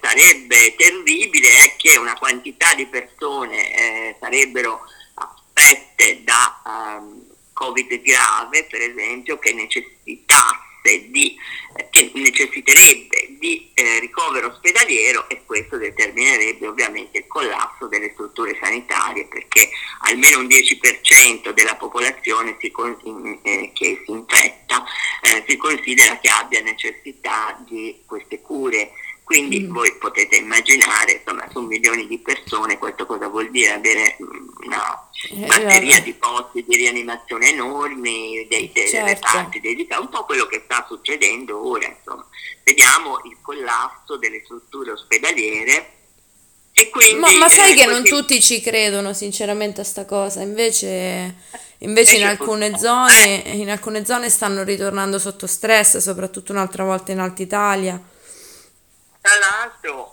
[0.00, 4.82] sarebbe terribile è che una quantità di persone sarebbero
[5.70, 11.36] affette da um, Covid grave, per esempio, che necessitasse di,
[11.76, 18.56] eh, che necessiterebbe di eh, ricovero ospedaliero e questo determinerebbe ovviamente il collasso delle strutture
[18.58, 19.68] sanitarie perché
[20.04, 22.72] almeno un 10% della popolazione si,
[23.42, 24.84] eh, che si infetta
[25.20, 28.92] eh, si considera che abbia necessità di queste cure
[29.30, 29.72] quindi mm.
[29.72, 35.96] voi potete immaginare, insomma, su milioni di persone questo cosa vuol dire avere una batteria
[35.96, 39.06] eh, di posti di rianimazione enormi, dei, dei certo.
[39.06, 42.26] reparti dedicati, un po' quello che sta succedendo ora, insomma.
[42.62, 45.98] Vediamo il collasso delle strutture ospedaliere
[46.72, 50.40] e quindi, ma, ma, sai eh, che non tutti ci credono sinceramente a sta cosa,
[50.40, 51.34] invece,
[51.78, 57.18] invece in, alcune zone, in alcune zone stanno ritornando sotto stress, soprattutto un'altra volta in
[57.18, 58.00] Alta Italia.
[59.20, 60.12] Tra l'altro,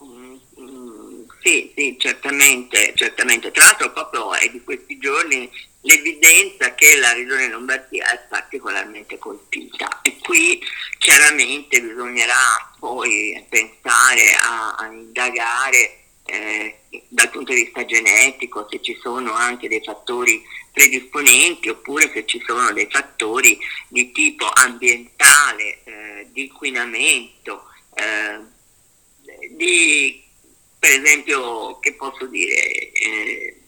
[1.47, 3.51] sì, sì, certamente, certamente.
[3.51, 5.49] Tra l'altro proprio è di questi giorni
[5.81, 10.61] l'evidenza che la regione Lombardia è particolarmente colpita e qui
[10.97, 18.97] chiaramente bisognerà poi pensare a, a indagare eh, dal punto di vista genetico se ci
[19.01, 20.43] sono anche dei fattori
[20.73, 27.63] predisponenti oppure se ci sono dei fattori di tipo ambientale, eh, di inquinamento.
[27.93, 28.55] Eh,
[29.55, 30.26] di,
[30.79, 33.61] per esempio, che posso dire, eh,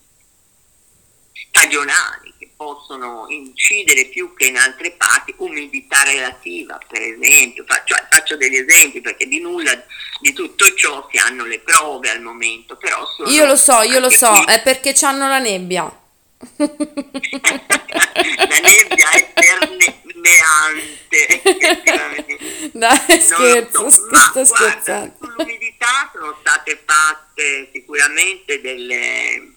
[1.49, 8.37] stagionali, che possono incidere più che in altre parti, umidità relativa, per esempio, faccio, faccio
[8.37, 9.71] degli esempi perché di nulla
[10.21, 14.09] di tutto ciò si hanno le prove al momento, però Io lo so, io lo
[14.09, 14.43] so, qui.
[14.45, 15.83] è perché hanno la nebbia.
[16.55, 16.67] la
[18.61, 19.99] nebbia è permeante
[22.71, 25.18] dai scherzo, so, sto scherzando
[25.79, 29.53] sull'umidità sono state fatte sicuramente delle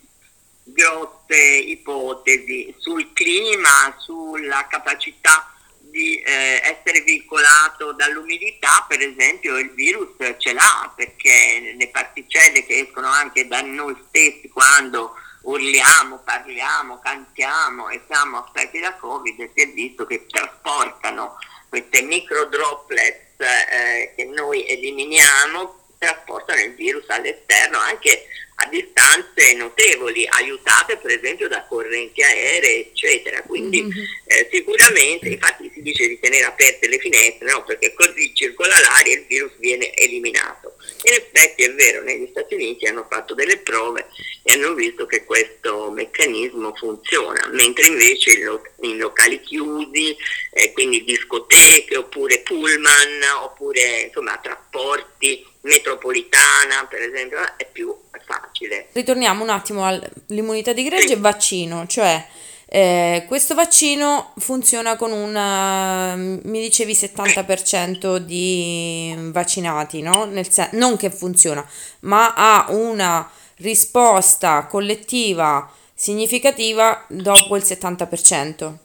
[0.64, 5.48] grosse ipotesi sul clima sulla capacità
[5.80, 12.78] di eh, essere vincolato dall'umidità, per esempio il virus ce l'ha perché le particelle che
[12.78, 19.60] escono anche da noi stessi quando urliamo, parliamo, cantiamo e siamo affetti da Covid, si
[19.60, 21.36] è visto che trasportano
[21.68, 28.26] queste micro droplets eh, che noi eliminiamo, trasportano il virus all'esterno anche
[28.56, 33.42] a distanze notevoli, aiutate per esempio da correnti aeree, eccetera.
[33.42, 34.04] Quindi mm-hmm.
[34.26, 37.64] eh, sicuramente, infatti si dice di tenere aperte le finestre, no?
[37.64, 40.76] perché così circola l'aria e il virus viene eliminato.
[41.04, 44.06] In effetti è vero, negli Stati Uniti hanno fatto delle prove
[44.42, 50.16] e hanno visto che questo meccanismo funziona, mentre invece in, lo- in locali chiusi,
[50.52, 57.94] eh, quindi discoteche oppure pullman, oppure insomma trasporti, metropolitana per esempio, è più
[58.24, 58.88] facile.
[58.92, 61.12] Ritorniamo un attimo all'immunità di gregge sì.
[61.14, 62.26] e vaccino, cioè
[62.74, 70.24] eh, questo vaccino funziona con un, uh, mi dicevi 70% di vaccinati, no?
[70.24, 71.62] Nel sen- non che funziona,
[72.00, 78.81] ma ha una risposta collettiva significativa dopo il 70%.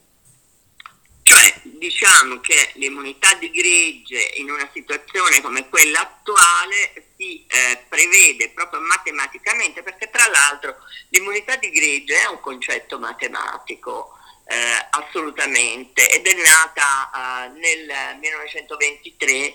[1.78, 8.80] Diciamo che l'immunità di gregge in una situazione come quella attuale si eh, prevede proprio
[8.80, 10.74] matematicamente, perché tra l'altro
[11.10, 14.14] l'immunità di gregge è un concetto matematico.
[14.50, 19.52] Eh, assolutamente ed è nata eh, nel 1923 eh,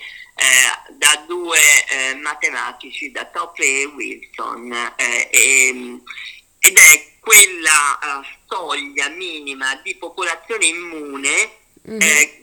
[0.92, 6.00] da due eh, matematici, da Tople e Wilson eh, e,
[6.60, 12.02] ed è quella soglia minima di popolazione immune mm-hmm.
[12.02, 12.42] eh,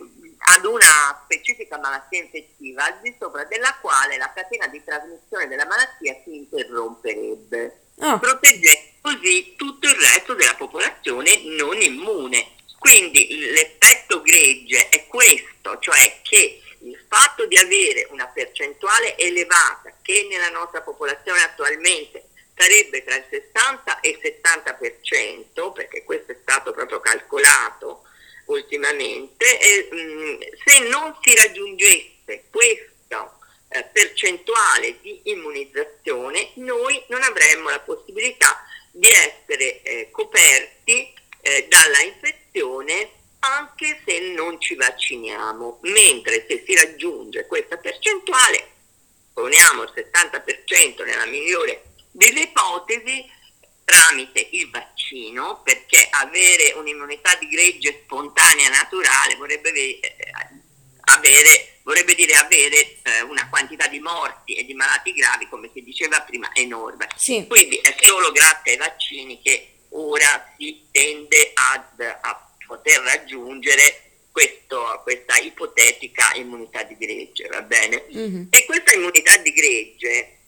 [0.57, 5.67] ad una specifica malattia infettiva al di sopra della quale la catena di trasmissione della
[5.67, 8.19] malattia si interromperebbe, oh.
[8.19, 12.59] proteggendo così tutto il resto della popolazione non immune.
[12.79, 20.27] Quindi l'effetto gregge è questo, cioè che il fatto di avere una percentuale elevata che
[20.31, 26.73] nella nostra popolazione attualmente sarebbe tra il 60 e il 70%, perché questo è stato
[26.73, 28.05] proprio calcolato
[28.51, 33.39] ultimamente, e, mh, mm, se non si raggiungesse questa
[33.69, 42.01] eh, percentuale di immunizzazione, noi non avremmo la possibilità di essere eh, coperti eh, dalla
[42.03, 48.69] infezione anche se non ci vacciniamo, mentre se si raggiunge questa percentuale,
[49.33, 53.25] poniamo il 70% nella migliore delle ipotesi
[53.91, 60.01] tramite il vaccino, perché avere un'immunità di gregge spontanea naturale vorrebbe, eh,
[61.07, 65.83] avere, vorrebbe dire avere eh, una quantità di morti e di malati gravi, come si
[65.83, 67.09] diceva prima, enorme.
[67.17, 67.45] Sì.
[67.49, 75.01] Quindi è solo grazie ai vaccini che ora si tende ad, a poter raggiungere questo,
[75.03, 78.05] questa ipotetica immunità di gregge, va bene?
[78.15, 78.43] Mm-hmm.
[78.51, 80.40] E questa immunità di gregge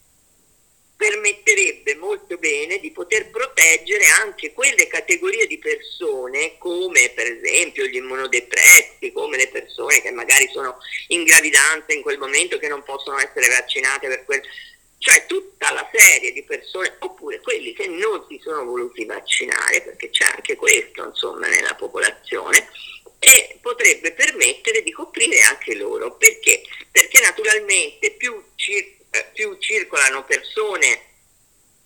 [0.95, 7.95] permetterebbe molto bene di poter proteggere anche quelle categorie di persone come per esempio gli
[7.95, 10.77] immunodepressi, come le persone che magari sono
[11.07, 14.41] in gravidanza in quel momento che non possono essere vaccinate per quel
[15.03, 20.09] cioè tutta la serie di persone, oppure quelli che non si sono voluti vaccinare, perché
[20.09, 22.69] c'è anche questo insomma nella popolazione,
[23.19, 26.15] e potrebbe permettere di coprire anche loro.
[26.15, 26.61] Perché?
[26.89, 28.12] Perché naturalmente
[30.03, 31.01] circolano persone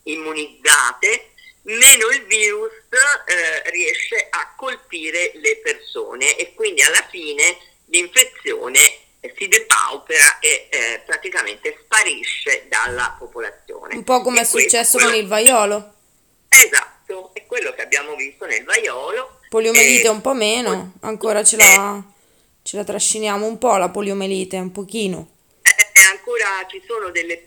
[0.03, 1.31] immunizzate,
[1.63, 7.57] meno il virus eh, riesce a colpire le persone e quindi alla fine
[7.87, 8.79] l'infezione
[9.35, 13.95] si depaupera e eh, praticamente sparisce dalla popolazione.
[13.95, 15.93] Un po' come e è successo con il vaiolo.
[16.47, 19.41] Esatto, è quello che abbiamo visto nel vaiolo.
[19.49, 20.09] Poliomelite e...
[20.09, 22.01] un po' meno, ancora ce la,
[22.63, 25.35] ce la trasciniamo un po' la poliomelite, un pochino.
[25.61, 27.46] Eh, ancora ci sono delle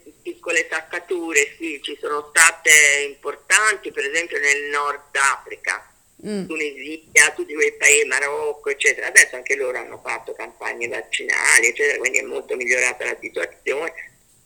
[0.51, 5.89] piccole saccature, sì, ci sono state importanti, per esempio nel Nord Africa
[6.27, 6.47] mm.
[6.47, 9.07] Tunisia, tutti quei paesi, Marocco, eccetera.
[9.07, 13.93] Adesso anche loro hanno fatto campagne vaccinali, eccetera, quindi è molto migliorata la situazione.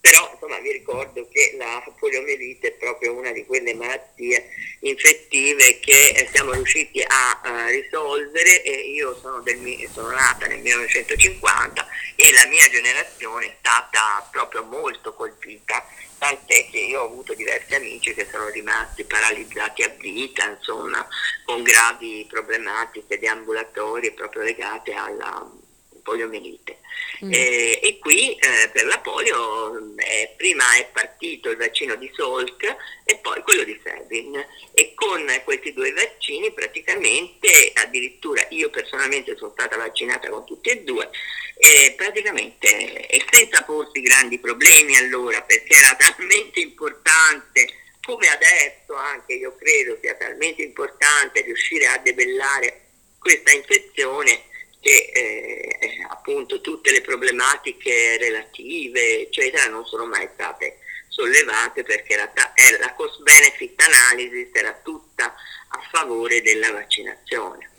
[0.05, 4.51] Però insomma vi ricordo che la poliomielite è proprio una di quelle malattie
[4.81, 9.59] infettive che eh, siamo riusciti a uh, risolvere e io sono, del,
[9.91, 11.87] sono nata nel 1950
[12.17, 15.83] e la mia generazione è stata proprio molto colpita
[16.19, 21.07] tant'è che io ho avuto diversi amici che sono rimasti paralizzati a vita, insomma,
[21.47, 25.63] con gravi problematiche di ambulatori proprio legate alla
[26.05, 26.79] poliomielite.
[27.25, 27.33] Mm.
[27.33, 32.77] E, e, qui eh, per la polio eh, prima è partito il vaccino di Salk
[33.05, 34.37] e poi quello di Sabin
[34.73, 40.83] e con questi due vaccini praticamente addirittura io personalmente sono stata vaccinata con tutti e
[40.83, 41.09] due
[41.57, 47.67] e praticamente e senza porsi grandi problemi allora perché era talmente importante
[48.05, 52.81] come adesso anche io credo sia talmente importante riuscire a debellare
[53.19, 54.53] questa infezione
[54.85, 62.31] che eh, appunto tutte le problematiche relative eccetera non sono mai state sollevate perché la,
[62.53, 67.71] eh, la cost benefit analysis era tutta a favore della vaccinazione.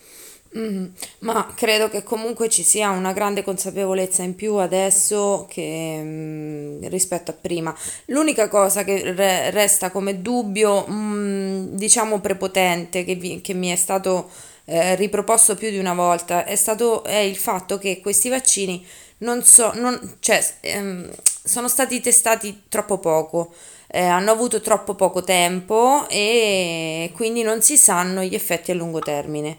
[0.58, 0.86] Mm,
[1.20, 7.32] ma credo che comunque ci sia una grande consapevolezza in più adesso che, mm, rispetto
[7.32, 7.76] a prima.
[8.06, 13.76] L'unica cosa che re- resta come dubbio, mm, diciamo prepotente, che, vi- che mi è
[13.76, 14.30] stato
[14.66, 18.86] eh, riproposto più di una volta, è, stato, è il fatto che questi vaccini
[19.18, 21.14] non so, non, cioè, ehm,
[21.44, 23.56] sono stati testati troppo poco.
[23.88, 29.00] Eh, hanno avuto troppo poco tempo e quindi non si sanno gli effetti a lungo
[29.00, 29.58] termine.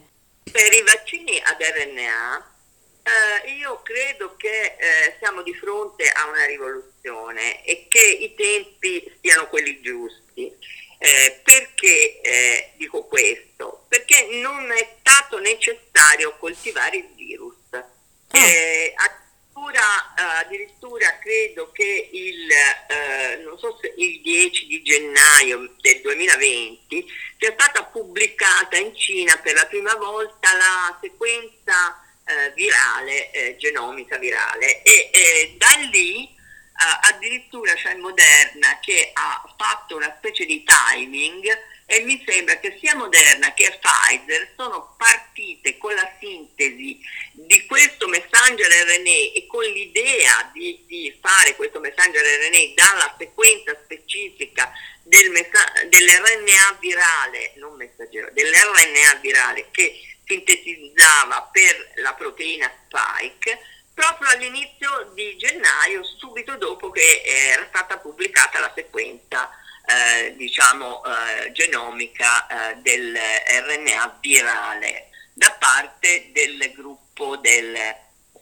[0.50, 2.54] Per i vaccini ad RNA
[3.02, 9.18] eh, io credo che eh, siamo di fronte a una rivoluzione e che i tempi
[9.22, 10.54] siano quelli giusti.
[10.98, 13.84] Eh, perché eh, dico questo?
[13.88, 17.54] Perché non è stato necessario coltivare il virus.
[17.70, 18.38] Ah.
[18.38, 26.00] Eh, addirittura, addirittura, credo che il, eh, non so se il 10 di gennaio del
[26.00, 27.06] 2020
[27.38, 34.18] sia stata pubblicata in Cina per la prima volta la sequenza eh, virale, eh, genomica
[34.18, 36.34] virale e eh, da lì
[36.78, 41.46] Uh, addirittura c'è Moderna che ha fatto una specie di timing
[41.86, 47.00] e mi sembra che sia Moderna che Pfizer sono partite con la sintesi
[47.32, 53.74] di questo messenger RNA e con l'idea di, di fare questo messenger RNA dalla sequenza
[53.84, 54.70] specifica
[55.04, 63.60] del messa- dell'RNA virale, non messaggero, dell'RNA virale che sintetizzava per la proteina spike
[63.96, 69.48] proprio all'inizio di gennaio, subito dopo che era stata pubblicata la sequenza
[69.86, 77.74] eh, diciamo, eh, genomica eh, del RNA virale da parte del gruppo del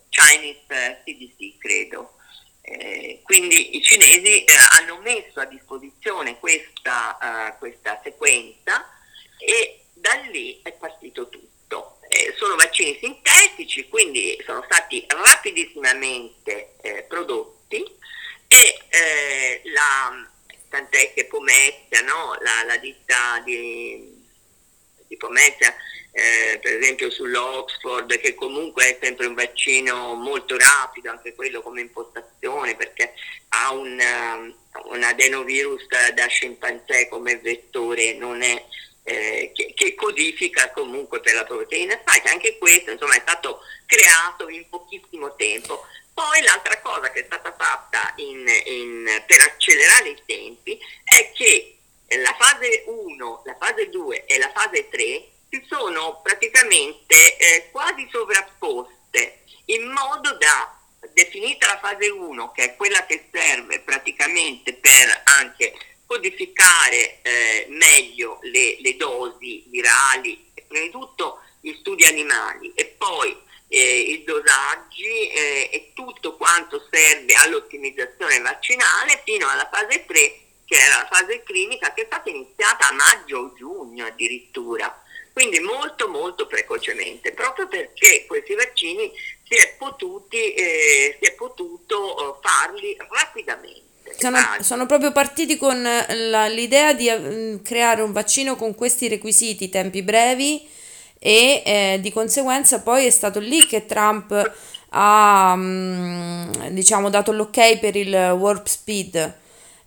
[0.08, 2.16] Chinese CDC, credo.
[2.62, 8.90] Eh, quindi i cinesi eh, hanno messo a disposizione questa, questa, sequenza
[9.38, 11.98] e da lì è partito tutto.
[12.08, 15.04] Eh, sono vaccini sintetici, quindi sono stati
[15.94, 16.74] rapidissimamente
[17.08, 17.82] prodotti
[18.48, 20.28] e la,
[20.68, 22.36] tant'è che Pomezia, no?
[22.40, 24.22] la, la ditta di,
[25.06, 25.74] di Pomezia,
[26.12, 31.80] eh, per esempio sull'Oxford, che comunque è sempre un vaccino molto rapido, anche quello come
[31.80, 33.14] impostazione, perché
[33.48, 34.00] ha un,
[34.84, 38.64] un adenovirus da scimpanzé come vettore, non è
[39.04, 42.30] eh, che, che, codifica comunque per la proteina spike.
[42.30, 45.84] Anche questo insomma, è stato creato in pochissimo tempo.
[46.12, 51.76] Poi l'altra cosa che è stata fatta in, in, per accelerare i tempi è che
[52.16, 58.08] la fase 1, la fase 2 e la fase 3 si sono praticamente eh, quasi
[58.10, 60.78] sovrapposte in modo da
[61.12, 65.72] definita la fase 1, che è quella che serve praticamente per anche
[66.06, 73.36] codificare eh, meglio le, le, dosi virali, prima di tutto gli studi animali e poi
[73.68, 80.76] eh, i dosaggi eh, e tutto quanto serve all'ottimizzazione vaccinale fino alla fase 3 che
[80.76, 85.02] era la fase clinica che è stata iniziata a maggio o giugno addirittura
[85.34, 89.10] quindi molto molto precocemente, proprio perché questi vaccini
[89.42, 93.83] si è, potuti, eh, si è potuto eh, farli rapidamente.
[94.16, 99.68] Sono, sono, proprio partiti con la, l'idea di uh, creare un vaccino con questi requisiti,
[99.68, 100.66] tempi brevi
[101.18, 104.52] e eh, di conseguenza poi è stato lì che Trump
[104.90, 109.34] ha um, diciamo, dato l'ok per il warp speed.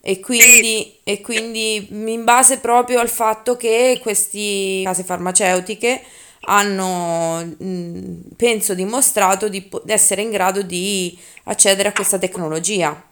[0.02, 6.02] E quindi, e quindi in base proprio al fatto che queste case farmaceutiche
[6.42, 7.56] hanno,
[8.38, 13.04] penso, dimostrato di, di essere in grado di accedere a questa tecnologia.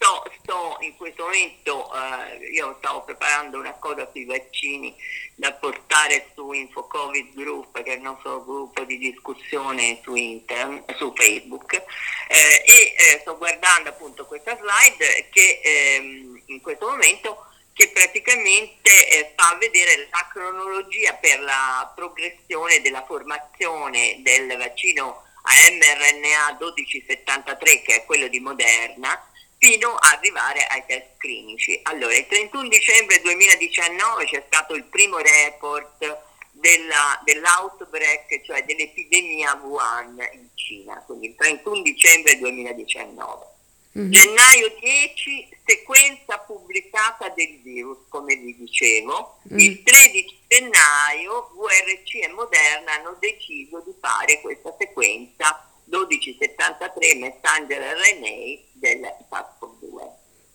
[0.00, 4.94] Sto, sto in questo momento, eh, io stavo preparando una cosa sui vaccini
[5.34, 11.12] da portare su InfoCovid Group, che è il nostro gruppo di discussione su, internet, su
[11.16, 17.90] Facebook, eh, e eh, sto guardando appunto questa slide che ehm, in questo momento che
[17.90, 26.56] praticamente eh, fa vedere la cronologia per la progressione della formazione del vaccino a mRNA
[26.60, 29.27] 1273, che è quello di Moderna,
[29.58, 31.78] fino ad arrivare ai test clinici.
[31.82, 40.16] Allora, il 31 dicembre 2019 c'è stato il primo report della, dell'outbreak, cioè dell'epidemia Wuhan
[40.32, 43.56] in Cina, quindi il 31 dicembre 2019.
[43.98, 44.10] Mm-hmm.
[44.10, 49.40] Gennaio 10, sequenza pubblicata del virus, come vi dicevo.
[49.48, 49.58] Mm-hmm.
[49.58, 58.60] Il 13 gennaio VRC e Moderna hanno deciso di fare questa sequenza 1273 messenger RNA
[58.72, 60.08] del SARS-CoV-2.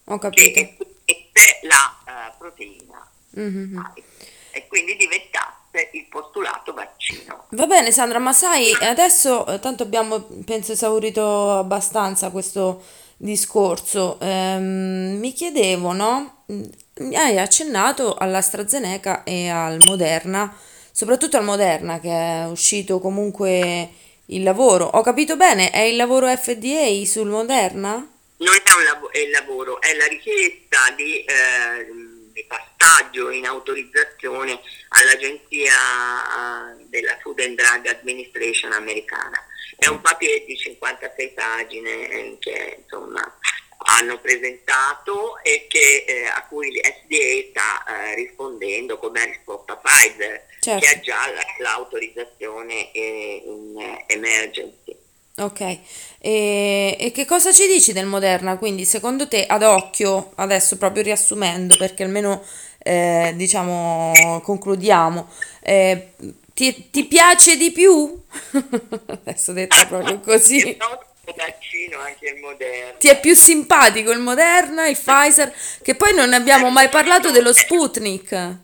[0.06, 0.54] Ho capito.
[0.54, 0.76] Che
[1.34, 3.08] è la uh, proteina.
[3.40, 3.80] Mm-hmm.
[4.52, 7.46] E quindi diventasse il postulato vaccino.
[7.50, 12.84] Va bene Sandra, ma sai, adesso eh, tanto abbiamo, penso, esaurito abbastanza questo
[13.18, 14.20] discorso.
[14.20, 16.44] Ehm, mi chiedevo, no?
[16.46, 20.56] Mi hai accennato all'AstraZeneca e al Moderna,
[20.92, 23.90] soprattutto al Moderna che è uscito comunque
[24.28, 24.86] il lavoro.
[24.86, 27.94] Ho capito bene, è il lavoro FDA sul Moderna?
[28.38, 31.86] Non è, un lav- è il lavoro, è la richiesta di, eh,
[32.32, 34.60] di passaggio in autorizzazione
[34.90, 39.42] all'Agenzia eh, della Food and Drug Administration americana.
[39.78, 43.22] È un papier di 56 pagine eh, che insomma
[43.86, 49.78] hanno presentato e che, eh, a cui l'FDA sta eh, rispondendo come ha risposto a
[49.78, 50.86] Pfizer certo.
[50.86, 51.18] che ha già
[51.60, 54.96] l'autorizzazione in emergency.
[55.36, 55.62] Ok,
[56.20, 58.58] e, e, che cosa ci dici del Moderna?
[58.58, 62.44] Quindi secondo te ad occhio, adesso proprio riassumendo perché almeno
[62.78, 65.28] eh, diciamo concludiamo,
[65.62, 66.12] eh,
[66.54, 68.22] ti, ti, piace di più?
[69.26, 70.78] adesso detto proprio così.
[71.36, 72.98] vaccino anche il Moderna.
[73.00, 75.52] Ti è più simpatico il Moderna, il Pfizer,
[75.82, 78.58] che poi non abbiamo mai parlato dello Sputnik.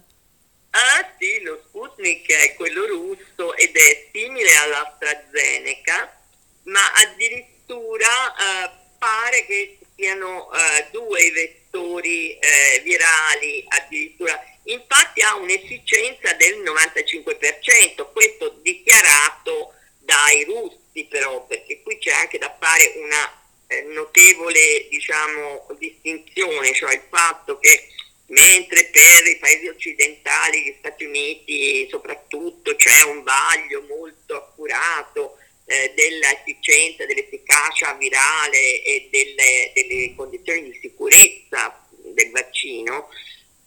[0.72, 6.16] Ah sì, lo Sputnik è quello russo ed è simile all'AstraZeneca,
[6.64, 14.40] ma addirittura eh, pare che siano eh, due i vettori eh, virali, addirittura.
[14.64, 22.56] Infatti ha un'efficienza del 95%, questo dichiarato dai russi però, perché qui c'è anche da
[22.60, 27.88] fare una eh, notevole diciamo, distinzione, cioè il fatto che
[28.30, 35.94] mentre per i paesi occidentali, gli Stati Uniti soprattutto, c'è un vaglio molto accurato eh,
[35.96, 43.10] dell'efficienza, dell'efficacia virale e delle, delle, condizioni di sicurezza del vaccino,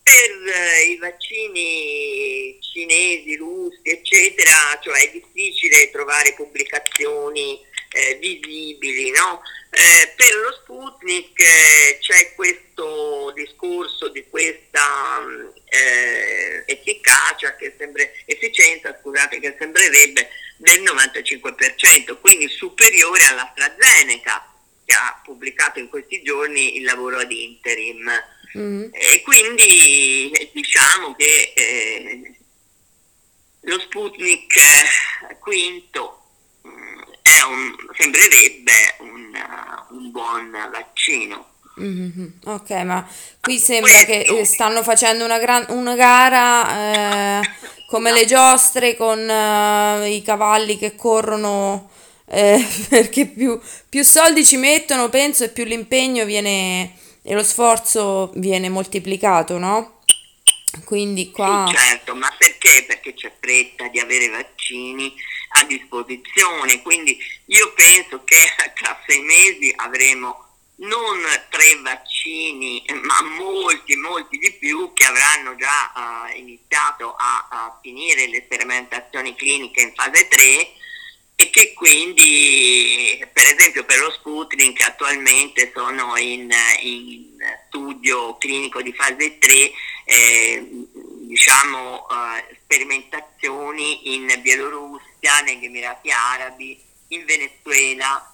[0.02, 7.60] per eh, i vaccini cinesi, russi, eccetera, cioè è difficile trovare pubblicazioni
[7.92, 9.42] eh, visibili, no?
[9.70, 18.14] Eh, per lo Sputnik eh, c'è questo discorso di questa mm, eh, efficacia, che sempre,
[18.26, 24.46] efficienza, scusate, che sembrerebbe del 95%, quindi superiore all'AstraZeneca
[24.84, 28.10] che ha pubblicato in questi giorni il lavoro ad interim.
[28.58, 28.88] Mm.
[28.92, 32.36] E quindi eh, diciamo che eh,
[33.60, 34.60] lo Sputnik
[35.40, 36.21] quinto
[37.48, 39.30] un, sembrerebbe un,
[39.90, 41.46] un, buon vaccino.
[41.80, 42.26] Mm-hmm.
[42.44, 43.08] Ok, ma
[43.40, 47.50] qui sembra che eh, stanno facendo una, gran, una gara eh,
[47.86, 51.90] come le giostre con uh, i cavalli che corrono
[52.26, 58.32] eh, perché più, più, soldi ci mettono, penso, e più l'impegno viene e lo sforzo
[58.34, 60.00] viene moltiplicato, no?
[60.84, 61.66] Quindi qua...
[61.68, 62.84] Sì, certo, ma perché?
[62.86, 65.12] Perché c'è fretta di avere vaccini
[65.54, 68.38] a disposizione, quindi io penso che
[68.74, 70.42] tra sei mesi avremo
[70.76, 77.78] non tre vaccini, ma molti, molti di più che avranno già uh, iniziato a, a,
[77.82, 80.72] finire le sperimentazioni cliniche in fase 3
[81.36, 86.50] e che quindi, per esempio per lo Sputnik attualmente sono in,
[86.80, 87.36] in
[87.66, 89.72] studio clinico di fase 3
[90.04, 90.68] eh,
[91.20, 95.11] diciamo, uh, sperimentazioni in Bielorussia,
[95.44, 98.26] negli Emirati Arabi, in Venezuela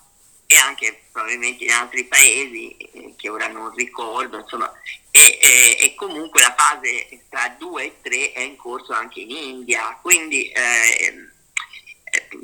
[0.47, 4.73] e anche probabilmente in altri paesi eh, che ora non ricordo, insomma,
[5.11, 9.31] e, e, e, comunque la fase tra 2 e 3 è in corso anche in
[9.31, 10.61] India, quindi eh,
[11.01, 11.29] eh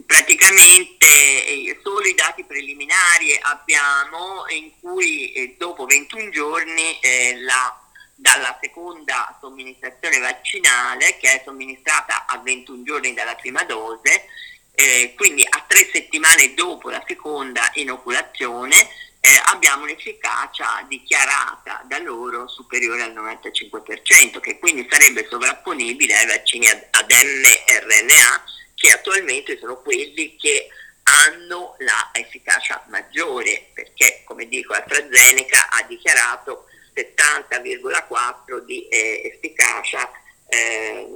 [0.04, 6.98] praticamente eh, solo i dati preliminari abbiamo in cui eh, dopo 21 giorni
[7.46, 7.83] la
[8.24, 14.24] dalla seconda somministrazione vaccinale che è somministrata a 21 giorni dalla prima dose,
[14.72, 18.76] eh, quindi a tre settimane dopo la seconda inoculazione
[19.20, 26.66] eh, abbiamo un'efficacia dichiarata da loro superiore al 95%, che quindi sarebbe sovrapponibile ai vaccini
[26.66, 28.44] ad, mRNA
[28.74, 30.68] che attualmente sono quelli che
[31.02, 40.10] hanno la efficacia maggiore, perché come dico AstraZeneca ha dichiarato 70,4 di eh, efficacia
[40.48, 41.06] eh,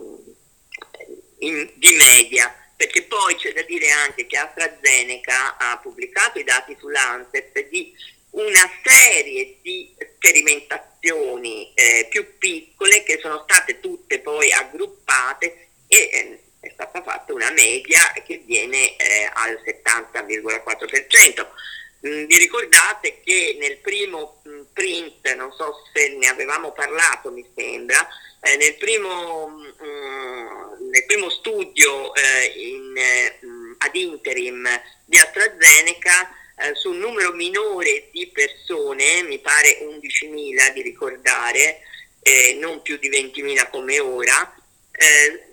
[1.39, 6.77] in, di media, perché poi c'è da dire anche che AstraZeneca ha pubblicato i dati
[6.79, 7.95] sull'ANSEP di
[8.31, 16.43] una serie di sperimentazioni eh, più piccole che sono state tutte poi aggruppate e eh,
[16.61, 21.47] è stata fatta una media che viene eh, al 70,4%.
[22.07, 27.45] Mm, vi ricordate che nel primo mm, print, non so se ne avevamo parlato mi
[27.57, 28.07] sembra,
[28.41, 33.39] eh, nel, primo, mm, nel, primo, studio eh, in, eh,
[33.79, 34.69] ad interim
[35.05, 41.81] di AstraZeneca eh, su un numero minore di persone, mi pare 11.000 di ricordare,
[42.59, 44.55] non più di 20.000 come ora,
[44.93, 45.47] eh,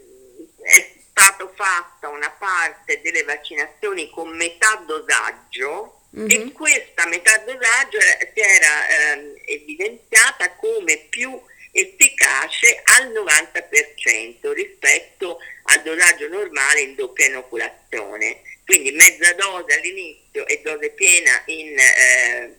[0.62, 6.30] è stata fatta una parte delle vaccinazioni con metà dosaggio Mm-hmm.
[6.30, 8.00] E questa metà dosaggio
[8.34, 11.40] si era eh, evidenziata come più
[11.72, 18.42] efficace al 90% rispetto al dosaggio normale in doppia inoculazione.
[18.66, 22.56] Quindi mezza dose all'inizio e dose piena in eh,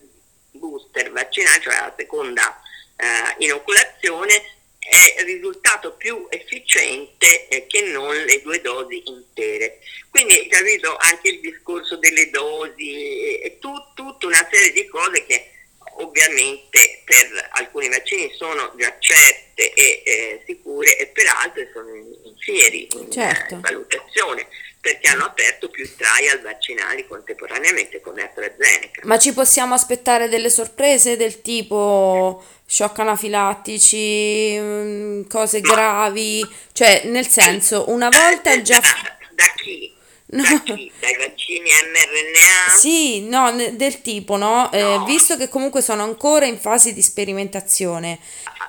[0.53, 2.61] booster vaccinale, cioè la seconda
[2.97, 4.56] eh, inoculazione,
[4.89, 9.78] è risultato più efficiente eh, che non le due dosi intere.
[10.11, 15.51] Quindi capito anche il discorso delle dosi e tu, tutta una serie di cose che
[15.99, 22.14] ovviamente per alcuni vaccini sono già certe e eh, sicure e per altri sono in,
[22.24, 23.61] in fieri, in certo.
[23.61, 24.47] valutazione
[24.87, 29.01] perché hanno aperto più trial vaccinali contemporaneamente con AstraZeneca.
[29.03, 36.49] Ma ci possiamo aspettare delle sorprese del tipo shock anafilattici, mm, cose Ma, gravi?
[36.70, 38.78] Cioè, nel senso, una volta eh, già...
[38.78, 38.89] Da,
[39.32, 39.93] da chi?
[40.26, 40.43] No.
[40.43, 40.93] Da chi?
[41.01, 42.76] Dai vaccini mRNA?
[42.76, 44.70] Sì, no, del tipo, no?
[44.70, 45.03] Eh, no.
[45.03, 48.20] Eh, visto che comunque sono ancora in fase di sperimentazione.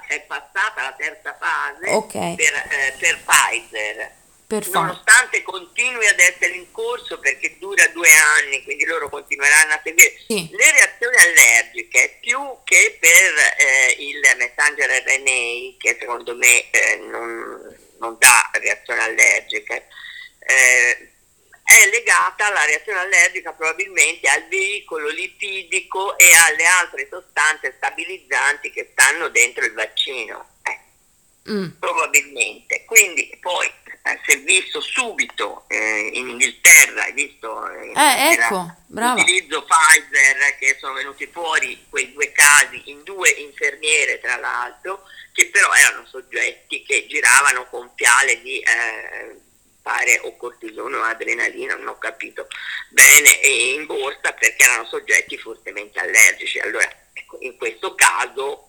[0.07, 2.33] È passata la terza fase okay.
[2.35, 4.15] per, eh, per Pfizer
[4.47, 10.13] nonostante continui ad essere in corso perché dura due anni, quindi loro continueranno a seguire.
[10.25, 10.49] Sì.
[10.51, 17.75] Le reazioni allergiche, più che per eh, il messenger RNA, che secondo me eh, non,
[17.99, 19.87] non, dà reazioni allergiche,
[20.39, 21.11] eh,
[21.63, 28.87] è legata alla reazione allergica probabilmente al veicolo lipidico e alle altre sostanze stabilizzanti che
[28.93, 30.51] stanno dentro il vaccino.
[30.63, 31.51] Eh.
[31.51, 31.67] Mm.
[31.79, 32.85] Probabilmente.
[32.85, 33.69] Quindi poi
[34.23, 37.69] si è visto subito eh, in Inghilterra, hai visto?
[37.69, 38.75] Eh, eh ecco.
[38.87, 45.03] L'utilizzo Pfizer che sono venuti fuori quei due casi in due infermiere tra l'altro,
[45.33, 49.39] che però erano soggetti che giravano con piale di eh,
[49.81, 52.47] pare o cortisone o adrenalina, non ho capito
[52.89, 56.59] bene, in borsa perché erano soggetti fortemente allergici.
[56.59, 58.66] Allora, ecco, in questo caso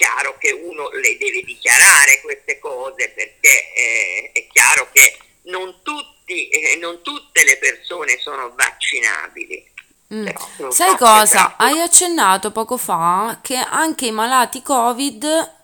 [0.00, 6.48] chiaro che uno le deve dichiarare queste cose perché eh, è chiaro che non, tutti,
[6.48, 9.68] eh, non tutte le persone sono vaccinabili.
[10.14, 10.26] Mm.
[10.70, 11.56] Sai so cosa?
[11.58, 15.58] Hai accennato poco fa che anche i malati Covid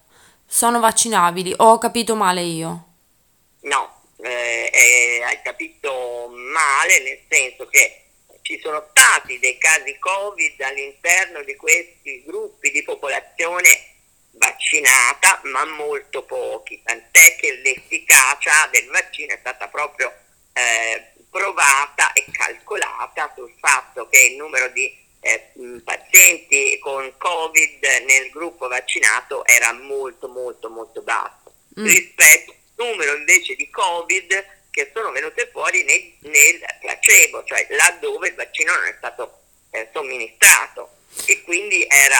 [0.46, 1.54] sono vaccinabili.
[1.56, 2.84] O ho capito male io?
[3.62, 8.02] No, eh, eh, hai capito male nel senso che
[8.42, 13.94] ci sono stati dei casi Covid all'interno di questi gruppi di popolazione
[14.38, 20.12] vaccinata, ma molto pochi, tant'è che l'efficacia del vaccino è stata proprio
[20.52, 25.52] eh, provata e calcolata sul fatto che il numero di eh,
[25.84, 31.52] pazienti con Covid nel gruppo vaccinato era molto molto molto basso.
[31.78, 31.84] Mm.
[31.84, 38.28] rispetto al numero invece di Covid che sono venute fuori nel, nel placebo, cioè laddove
[38.28, 42.18] il vaccino non è stato eh, somministrato e quindi era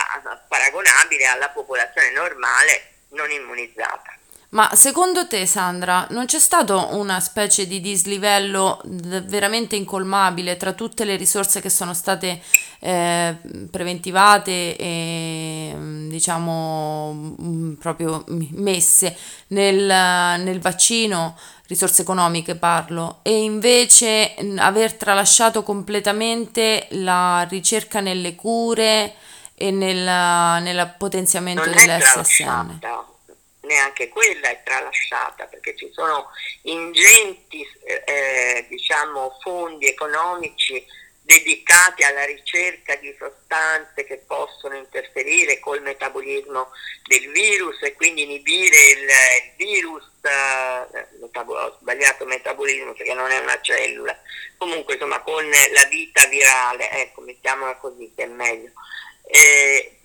[0.48, 4.15] paragonabile alla popolazione normale non immunizzata.
[4.56, 11.04] Ma secondo te, Sandra, non c'è stato una specie di dislivello veramente incolmabile tra tutte
[11.04, 12.40] le risorse che sono state
[12.78, 13.36] eh,
[13.70, 15.76] preventivate e
[16.08, 19.14] diciamo mm, proprio messe
[19.48, 21.36] nel, nel vaccino?
[21.68, 29.14] risorse economiche parlo, e invece aver tralasciato completamente la ricerca nelle cure
[29.56, 32.78] e nel, nel potenziamento dell'SSN.
[33.66, 36.30] Neanche quella è tralasciata perché ci sono
[36.62, 37.66] ingenti
[38.04, 40.84] eh, diciamo, fondi economici
[41.26, 46.70] dedicati alla ricerca di sostanze che possono interferire col metabolismo
[47.08, 53.38] del virus e quindi inibire il, il virus, eh, ho sbagliato metabolismo perché non è
[53.40, 54.16] una cellula,
[54.56, 58.70] comunque insomma con la vita virale, ecco mettiamola così che è meglio.
[59.28, 59.95] Eh,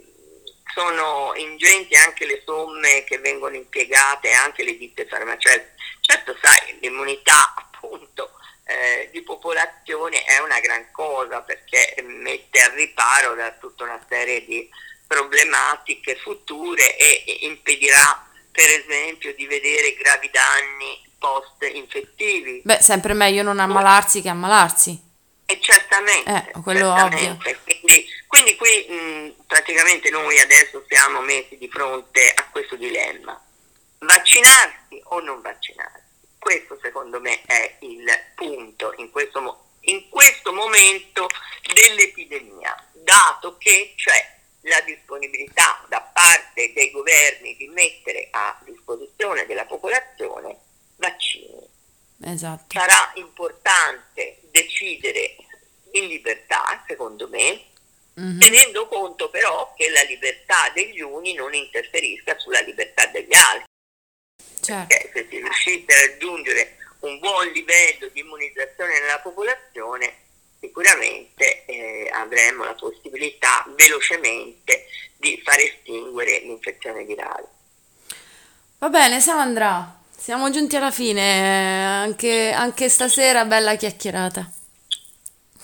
[0.73, 5.73] sono ingenti anche le somme che vengono impiegate, anche le ditte farmaceutiche.
[6.01, 8.31] Certo, sai, l'immunità appunto
[8.65, 14.45] eh, di popolazione è una gran cosa perché mette al riparo da tutta una serie
[14.45, 14.69] di
[15.07, 22.61] problematiche future e, e impedirà per esempio di vedere gravi danni post-infettivi.
[22.63, 25.10] Beh, sempre meglio non ammalarsi che ammalarsi.
[25.51, 26.51] E certamente.
[26.53, 27.49] Eh, quello certamente.
[27.49, 27.77] ovvio.
[27.81, 33.39] Quindi, quindi qui mh, praticamente noi adesso siamo messi di fronte a questo dilemma.
[33.99, 35.99] Vaccinarsi o non vaccinarsi?
[36.39, 41.27] Questo secondo me è il punto in questo, in questo momento
[41.73, 49.65] dell'epidemia, dato che c'è la disponibilità da parte dei governi di mettere a disposizione della
[49.65, 50.57] popolazione
[50.95, 51.67] vaccini.
[52.23, 52.79] Esatto.
[52.79, 55.35] Sarà importante decidere
[55.91, 57.65] in libertà, secondo me,
[58.19, 58.39] mm-hmm.
[58.39, 63.69] tenendo conto però che la libertà degli uni non interferisca sulla libertà degli altri.
[64.61, 64.95] Certo.
[65.13, 70.13] Se si riuscisse a raggiungere un buon livello di immunizzazione nella popolazione,
[70.59, 74.85] sicuramente eh, avremo la possibilità velocemente
[75.17, 77.47] di far estinguere l'infezione virale.
[78.77, 84.51] Va bene Sandra, siamo giunti alla fine, anche, anche stasera bella chiacchierata.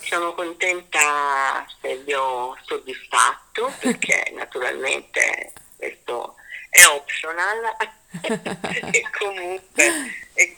[0.00, 6.34] Sono contenta se vi ho soddisfatto perché naturalmente questo
[6.70, 7.76] è optional
[8.90, 10.56] e comunque e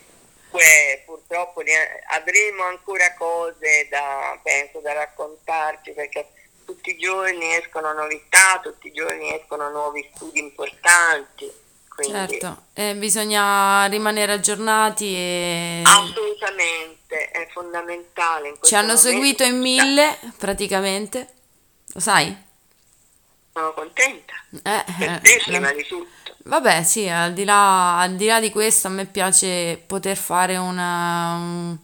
[1.04, 1.62] purtroppo
[2.08, 6.26] avremo ancora cose da, penso, da raccontarci perché
[6.64, 11.59] tutti i giorni escono novità, tutti i giorni escono nuovi studi importanti.
[12.00, 12.38] Quindi...
[12.38, 15.82] Certo, eh, bisogna rimanere aggiornati e...
[15.84, 18.56] Assolutamente, è fondamentale.
[18.62, 19.08] Ci hanno momento.
[19.08, 21.34] seguito in mille praticamente,
[21.92, 22.34] lo sai?
[23.52, 24.32] Sono contenta,
[24.62, 26.36] eh, per te prima di tutto.
[26.44, 30.56] Vabbè, sì, al di là, al di, là di questo a me piace poter fare
[30.56, 31.76] una, un,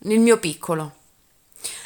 [0.00, 0.96] il mio piccolo.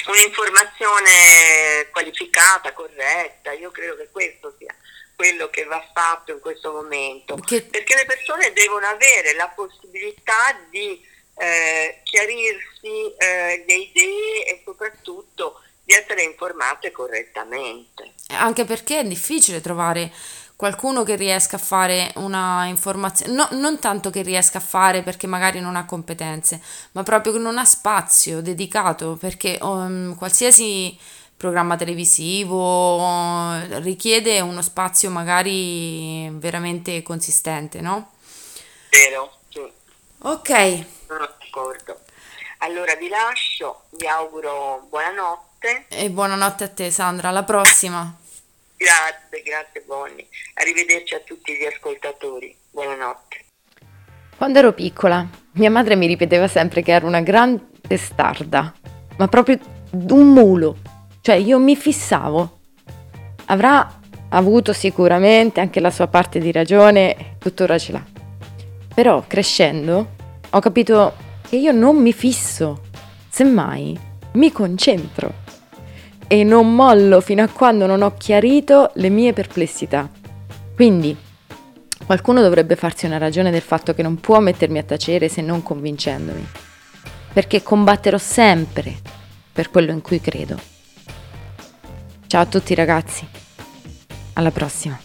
[0.07, 4.74] Un'informazione qualificata, corretta, io credo che questo sia
[5.15, 7.61] quello che va fatto in questo momento, che...
[7.61, 11.03] perché le persone devono avere la possibilità di
[11.37, 18.13] eh, chiarirsi eh, le idee e soprattutto di essere informate correttamente.
[18.29, 20.11] Anche perché è difficile trovare
[20.55, 25.27] qualcuno che riesca a fare una informazione, no, non tanto che riesca a fare perché
[25.27, 26.61] magari non ha competenze,
[26.93, 30.97] ma proprio che non ha spazio dedicato, perché um, qualsiasi
[31.37, 38.11] programma televisivo richiede uno spazio magari veramente consistente, no?
[38.89, 39.61] Vero, sì.
[40.19, 40.85] Ok.
[41.07, 41.99] Sono d'accordo.
[42.59, 45.85] Allora vi lascio, vi auguro buonanotte.
[45.89, 48.15] E buonanotte a te Sandra, alla prossima.
[48.77, 50.27] Grazie, grazie Bonnie.
[50.55, 52.55] Arrivederci a tutti gli ascoltatori.
[52.71, 53.43] Buonanotte.
[54.37, 58.73] Quando ero piccola, mia madre mi ripeteva sempre che ero una gran testarda,
[59.17, 59.59] ma proprio
[59.91, 60.77] un mulo.
[61.25, 62.59] Cioè io mi fissavo.
[63.45, 63.99] Avrà
[64.29, 68.03] avuto sicuramente anche la sua parte di ragione, tuttora ce l'ha.
[68.93, 70.09] Però crescendo
[70.47, 71.15] ho capito
[71.49, 72.81] che io non mi fisso,
[73.27, 73.99] semmai
[74.33, 75.33] mi concentro
[76.27, 80.07] e non mollo fino a quando non ho chiarito le mie perplessità.
[80.75, 81.17] Quindi
[82.05, 85.63] qualcuno dovrebbe farsi una ragione del fatto che non può mettermi a tacere se non
[85.63, 86.47] convincendomi,
[87.33, 88.93] perché combatterò sempre
[89.51, 90.73] per quello in cui credo.
[92.27, 93.25] Ciao a tutti ragazzi,
[94.33, 95.04] alla prossima.